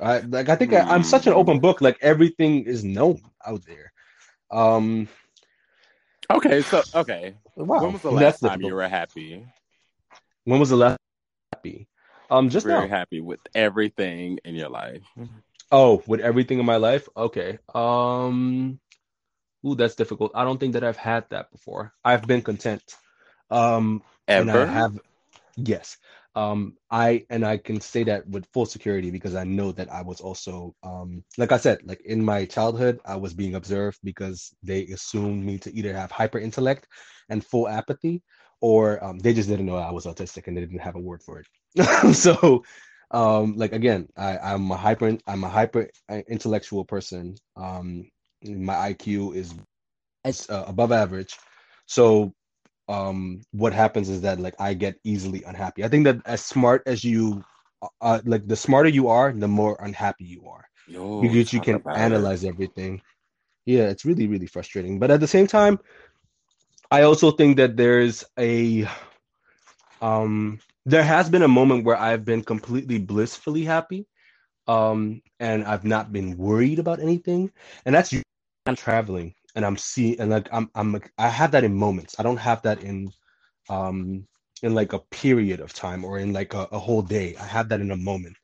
[0.00, 1.80] I like I think I, I'm such an open book.
[1.80, 3.92] Like everything is known out there.
[4.50, 5.08] Um
[6.30, 7.78] Okay, so okay, wow.
[7.78, 9.46] when was the That's last time you were happy?
[10.44, 10.98] When was the last
[11.52, 11.88] happy?
[12.30, 12.88] Um just Very now.
[12.88, 15.02] happy with everything in your life.
[15.72, 17.08] Oh, with everything in my life?
[17.16, 17.58] Okay.
[17.74, 18.80] Um,
[19.66, 20.32] ooh, that's difficult.
[20.34, 21.92] I don't think that I've had that before.
[22.04, 22.82] I've been content.
[23.50, 24.02] Um,
[24.36, 24.66] and I Ever?
[24.66, 24.98] have,
[25.56, 25.96] yes.
[26.36, 30.02] Um, I and I can say that with full security because I know that I
[30.02, 34.54] was also, um, like I said, like in my childhood, I was being observed because
[34.62, 36.86] they assumed me to either have hyper intellect
[37.28, 38.22] and full apathy,
[38.60, 41.22] or um, they just didn't know I was autistic and they didn't have a word
[41.22, 42.14] for it.
[42.14, 42.62] so,
[43.12, 45.88] um like again i i'm a hyper i'm a hyper
[46.28, 48.04] intellectual person um
[48.44, 49.54] my iq is
[50.24, 51.36] is, uh, above average
[51.86, 52.32] so
[52.88, 56.82] um what happens is that like i get easily unhappy i think that as smart
[56.86, 57.44] as you
[58.00, 61.82] uh like the smarter you are the more unhappy you are Yo, because you can
[61.82, 62.28] about it.
[62.28, 63.00] analyze everything.
[63.66, 64.98] Yeah, it's really, really frustrating.
[64.98, 65.78] But at the same time,
[66.90, 68.86] I also think that there's a
[70.00, 74.06] um there has been a moment where I've been completely blissfully happy.
[74.66, 77.50] Um, and I've not been worried about anything.
[77.84, 78.29] And that's usually when
[78.70, 82.14] I'm traveling and I'm seeing and like I'm I'm I have that in moments.
[82.20, 83.10] I don't have that in
[83.68, 84.28] um
[84.62, 87.34] in like a period of time or in like a, a whole day.
[87.40, 88.36] I have that in a moment.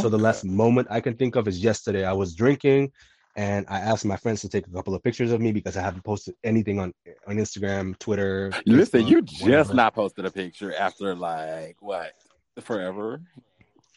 [0.00, 2.04] So the last moment I can think of is yesterday.
[2.04, 2.92] I was drinking
[3.34, 5.82] and I asked my friends to take a couple of pictures of me because I
[5.82, 6.94] haven't posted anything on
[7.26, 8.52] on Instagram, Twitter.
[8.66, 9.74] Listen, Facebook, you just whatever.
[9.74, 12.12] not posted a picture after like what
[12.60, 13.20] forever.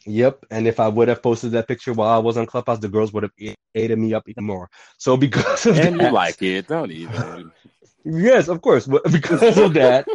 [0.06, 0.46] Yep.
[0.50, 3.12] And if I would have posted that picture while I was on Clubhouse, the girls
[3.12, 3.32] would have
[3.74, 4.68] ate me up even more.
[4.98, 7.50] So because of And you like it, don't even.
[8.04, 8.86] yes, of course.
[8.86, 10.06] but Because of that,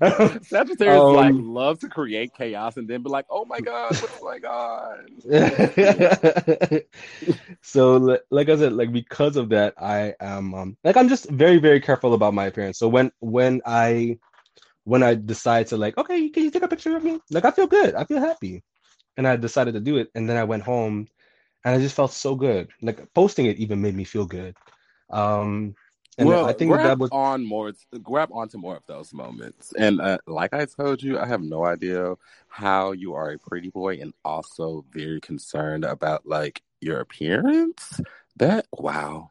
[0.42, 4.18] Sagittarius like Um, love to create chaos and then be like, "Oh my god, what's
[4.18, 5.06] going on?"
[7.62, 11.58] so like I said, like because of that, I am um like I'm just very,
[11.58, 12.78] very careful about my appearance.
[12.78, 14.18] So when when I
[14.84, 17.20] when I decide to like, okay, can you take a picture of me?
[17.30, 17.94] Like I feel good.
[17.94, 18.62] I feel happy.
[19.16, 20.10] And I decided to do it.
[20.14, 21.08] And then I went home
[21.64, 22.68] and I just felt so good.
[22.80, 24.56] Like posting it even made me feel good.
[25.10, 25.74] Um
[26.18, 29.72] and well, I think grab that was on more, grab onto more of those moments.
[29.78, 32.14] And uh, like I told you, I have no idea
[32.48, 38.02] how you are a pretty boy and also very concerned about like your appearance.
[38.36, 39.30] That wow,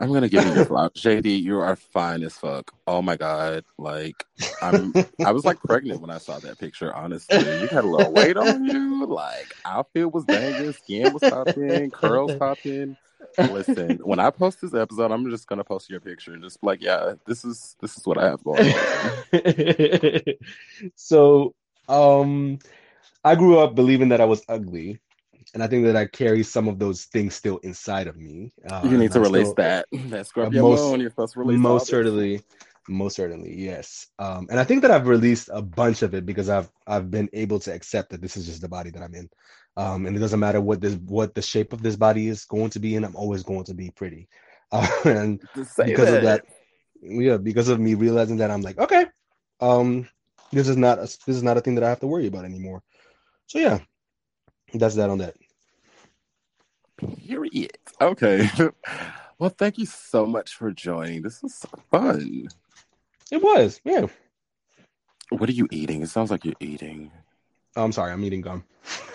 [0.00, 1.42] I'm gonna give you your flowers, JD.
[1.42, 2.72] You are fine as fuck.
[2.86, 4.24] Oh my god, like
[4.62, 4.92] I'm.
[5.24, 6.94] I was like pregnant when I saw that picture.
[6.94, 9.06] Honestly, you had a little weight on you.
[9.06, 12.96] Like outfit was banging, skin was popping, curls popping.
[13.38, 16.80] Listen, when I post this episode, I'm just gonna post your picture and just like,
[16.82, 18.72] yeah, this is this is what I have going
[19.32, 20.22] on.
[20.94, 21.54] so
[21.88, 22.58] um
[23.24, 25.00] I grew up believing that I was ugly.
[25.54, 28.52] And I think that I carry some of those things still inside of me.
[28.70, 29.86] Uh, You need to I'm release still- that.
[30.10, 31.00] That Scorpio most- moon.
[31.00, 32.42] You're supposed to release most certainly
[32.90, 36.48] most certainly yes um and i think that i've released a bunch of it because
[36.48, 39.28] i've i've been able to accept that this is just the body that i'm in
[39.76, 42.70] um and it doesn't matter what this what the shape of this body is going
[42.70, 44.26] to be in i'm always going to be pretty
[44.72, 45.38] uh, and
[45.84, 46.46] because of that
[47.02, 49.04] yeah because of me realizing that i'm like okay
[49.60, 50.08] um
[50.50, 52.46] this is not a, this is not a thing that i have to worry about
[52.46, 52.82] anymore
[53.48, 53.78] so yeah
[54.74, 55.34] that's that on that
[57.26, 57.76] Period.
[58.00, 58.48] Okay.
[59.40, 61.22] Well, thank you so much for joining.
[61.22, 62.48] This was so fun.
[63.30, 64.06] it was yeah
[65.30, 66.02] What are you eating?
[66.02, 67.12] It sounds like you're eating.
[67.76, 68.64] Oh, i'm sorry i'm eating gum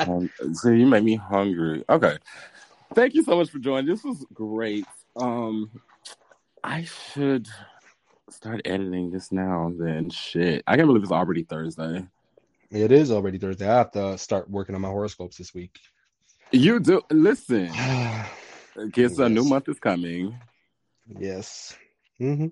[0.00, 1.82] Um, so you made me hungry.
[1.88, 2.18] Okay.
[2.94, 3.86] Thank you so much for joining.
[3.86, 4.84] This was great.
[5.16, 5.70] Um,
[6.62, 7.48] I should
[8.30, 9.72] start editing this now.
[9.78, 12.06] Then shit, I can't believe it's already Thursday.
[12.70, 15.78] It is already thursday i have to start working on my horoscopes this week
[16.52, 17.74] You do listen.
[18.92, 20.34] Guess a new month is coming.
[21.18, 21.76] Yes.
[22.18, 22.46] hmm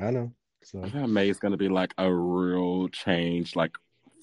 [0.00, 0.32] I know.
[0.62, 3.72] So May is going to be like a real change, like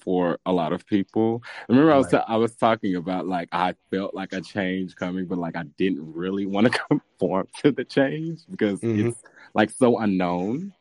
[0.02, 1.42] for a lot of people.
[1.68, 2.24] Remember, I was Right.
[2.26, 6.12] I was talking about like I felt like a change coming, but like I didn't
[6.12, 9.10] really want to conform to the change because Mhm.
[9.10, 9.22] it's
[9.54, 10.72] like so unknown.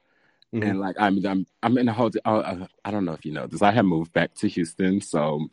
[0.53, 0.69] Mhm.
[0.69, 2.09] And like I'm I'm I'm in a whole.
[2.09, 3.61] di- oh, uh, I don't know if you know this.
[3.61, 5.47] I have moved back to Houston, so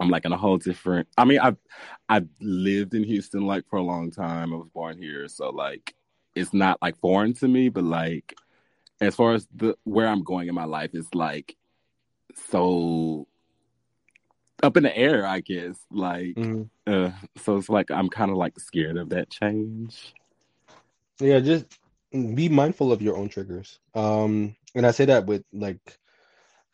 [0.00, 1.06] I'm like in a whole different.
[1.16, 1.56] I mean, I've
[2.08, 4.52] I've lived in Houston like for a long time.
[4.52, 5.94] I was born here, so like
[6.34, 7.68] it's not like foreign to me.
[7.68, 8.34] But like
[9.00, 11.56] as far as the where I'm going in my life, it's like
[12.48, 13.28] so
[14.64, 15.24] up in the air.
[15.26, 16.68] I guess like Mhm.
[16.88, 20.12] uh, so it's like I'm kind of like scared of that change.
[21.20, 21.66] yeah, just
[22.14, 23.80] be mindful of your own triggers.
[23.94, 25.98] Um, and I say that with like,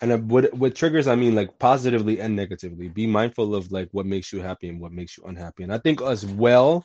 [0.02, 2.88] and with with triggers, I mean like positively and negatively.
[2.88, 5.62] Be mindful of like what makes you happy and what makes you unhappy.
[5.62, 6.84] And I think as well,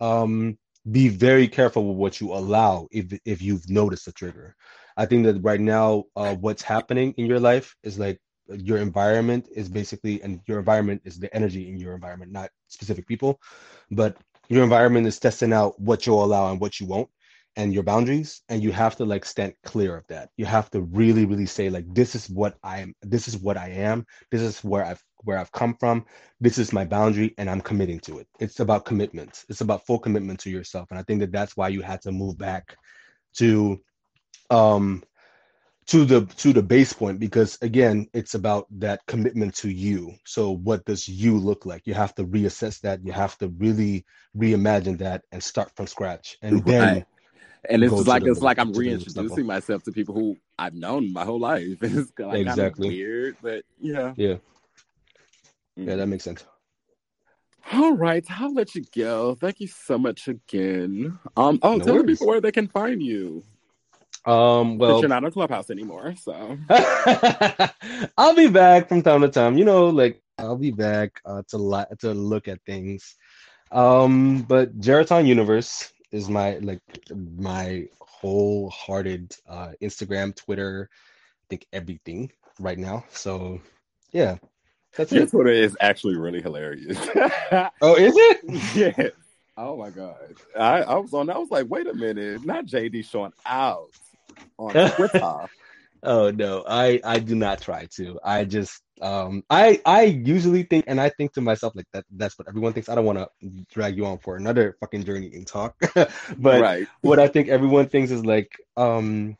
[0.00, 0.58] um,
[0.90, 4.54] be very careful with what you allow if if you've noticed a trigger.
[4.96, 9.48] I think that right now, uh, what's happening in your life is like your environment
[9.54, 13.40] is basically, and your environment is the energy in your environment, not specific people,
[13.90, 14.16] but
[14.48, 17.10] your environment is testing out what you'll allow and what you won't
[17.56, 20.30] and your boundaries and you have to like stand clear of that.
[20.36, 23.56] You have to really really say like this is what i am this is what
[23.56, 24.06] i am.
[24.30, 26.04] This is where i've where i've come from.
[26.40, 28.28] This is my boundary and i'm committing to it.
[28.40, 31.68] It's about commitment it's about full commitment to yourself and i think that that's why
[31.68, 32.76] you had to move back
[33.36, 33.78] to
[34.50, 35.02] um
[35.86, 40.12] to the to the base point because again it's about that commitment to you.
[40.26, 41.82] So what does you look like?
[41.86, 43.04] You have to reassess that.
[43.04, 44.04] You have to really
[44.36, 46.38] reimagine that and start from scratch.
[46.42, 47.06] And then Right.
[47.70, 49.22] And it's just like it's like I'm to the next level.
[49.22, 51.78] reintroducing myself to people who I've known my whole life.
[51.82, 52.88] It's like kind of Exactly.
[52.88, 54.14] weird, but yeah.
[54.16, 54.36] Yeah.
[55.76, 56.44] Yeah that makes sense
[57.72, 59.34] All right, I'll let you go.
[59.36, 61.18] Thank you so much again.
[61.36, 63.42] Um, oh, No tell the people where they can find you.
[64.26, 66.58] Um, But well, you're not on Clubhouse anymore, so
[68.18, 69.58] I'll be back from time to time.
[69.58, 73.16] You know, like I'll be back uh, to li- to look at things.
[73.72, 76.80] Um, but Geraton Universe is my like
[77.14, 83.04] my wholehearted uh, Instagram, Twitter, I think everything right now.
[83.10, 83.60] So
[84.10, 84.38] yeah,
[84.96, 85.30] that's your it.
[85.30, 86.98] Twitter is actually really hilarious.
[87.82, 88.38] Oh, is it?
[88.74, 89.08] Yeah.
[89.58, 90.34] Oh my god.
[90.54, 91.30] I, I was on.
[91.30, 93.88] I was like, wait a minute, not JD showing out
[94.58, 95.46] on Twitter.
[96.06, 98.18] Oh no, I I do not try to.
[98.24, 102.38] I just um I I usually think and I think to myself like that that's
[102.38, 102.88] what everyone thinks.
[102.88, 103.28] I don't want to
[103.72, 105.74] drag you on for another fucking journey in talk.
[106.38, 106.86] but right.
[107.02, 109.36] what I think everyone thinks is like um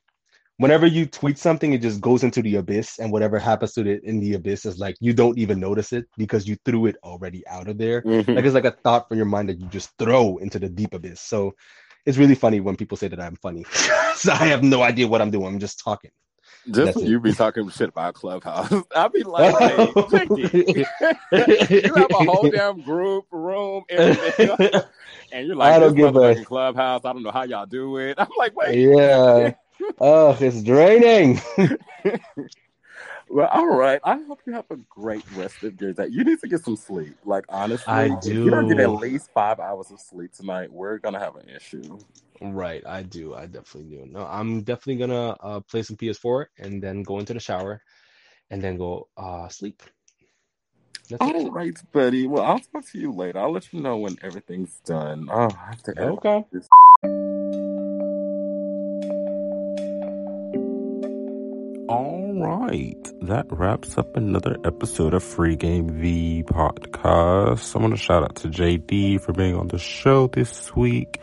[0.59, 4.03] whenever you tweet something it just goes into the abyss and whatever happens to it
[4.05, 7.47] in the abyss is like you don't even notice it because you threw it already
[7.47, 8.03] out of there.
[8.03, 8.35] Mhm.
[8.35, 10.95] Like it's like a thought from your mind that you just throw into the deep
[10.95, 11.21] abyss.
[11.21, 11.55] So
[12.07, 13.65] it's really funny when people say that I'm funny.
[14.17, 15.47] so I have no idea what I'm doing.
[15.47, 16.11] I'm just talking.
[16.71, 17.11] Just That's when it.
[17.11, 19.95] you be talking shit about Clubhouse, I'll be like, hey,
[21.83, 24.51] you have a whole damn group, room, everything,
[25.33, 27.05] and you're like, I don't give a- Clubhouse.
[27.05, 28.17] I don't know how y'all do it.
[28.19, 28.81] I'm like, wait.
[28.97, 29.53] yeah.
[30.01, 31.41] Oh, it's draining.
[33.29, 34.01] Well, all right.
[34.05, 36.07] I hope you have a great rest of your day.
[36.11, 37.17] You need to get some sleep.
[37.25, 38.85] Like honestly, I if you don't get do.
[38.85, 41.99] at least five hours of sleep tonight, we're gonna have an issue.
[42.41, 43.35] Right, I do.
[43.35, 44.07] I definitely do.
[44.11, 47.83] No, I'm definitely gonna uh, play some PS4 and then go into the shower
[48.51, 49.83] and then go uh sleep.
[51.11, 51.37] That's it.
[51.37, 52.27] All right, buddy.
[52.27, 53.39] Well, I'll talk to you later.
[53.39, 55.29] I'll let you know when everything's done.
[55.31, 56.45] Oh, I have to Okay.
[61.89, 67.77] All right, that wraps up another episode of Free Game V podcast.
[67.77, 71.21] I want to shout out to JD for being on the show this week.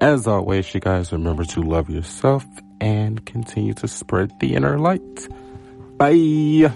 [0.00, 2.44] As always, you guys remember to love yourself
[2.80, 5.28] and continue to spread the inner light.
[5.98, 6.70] Bye.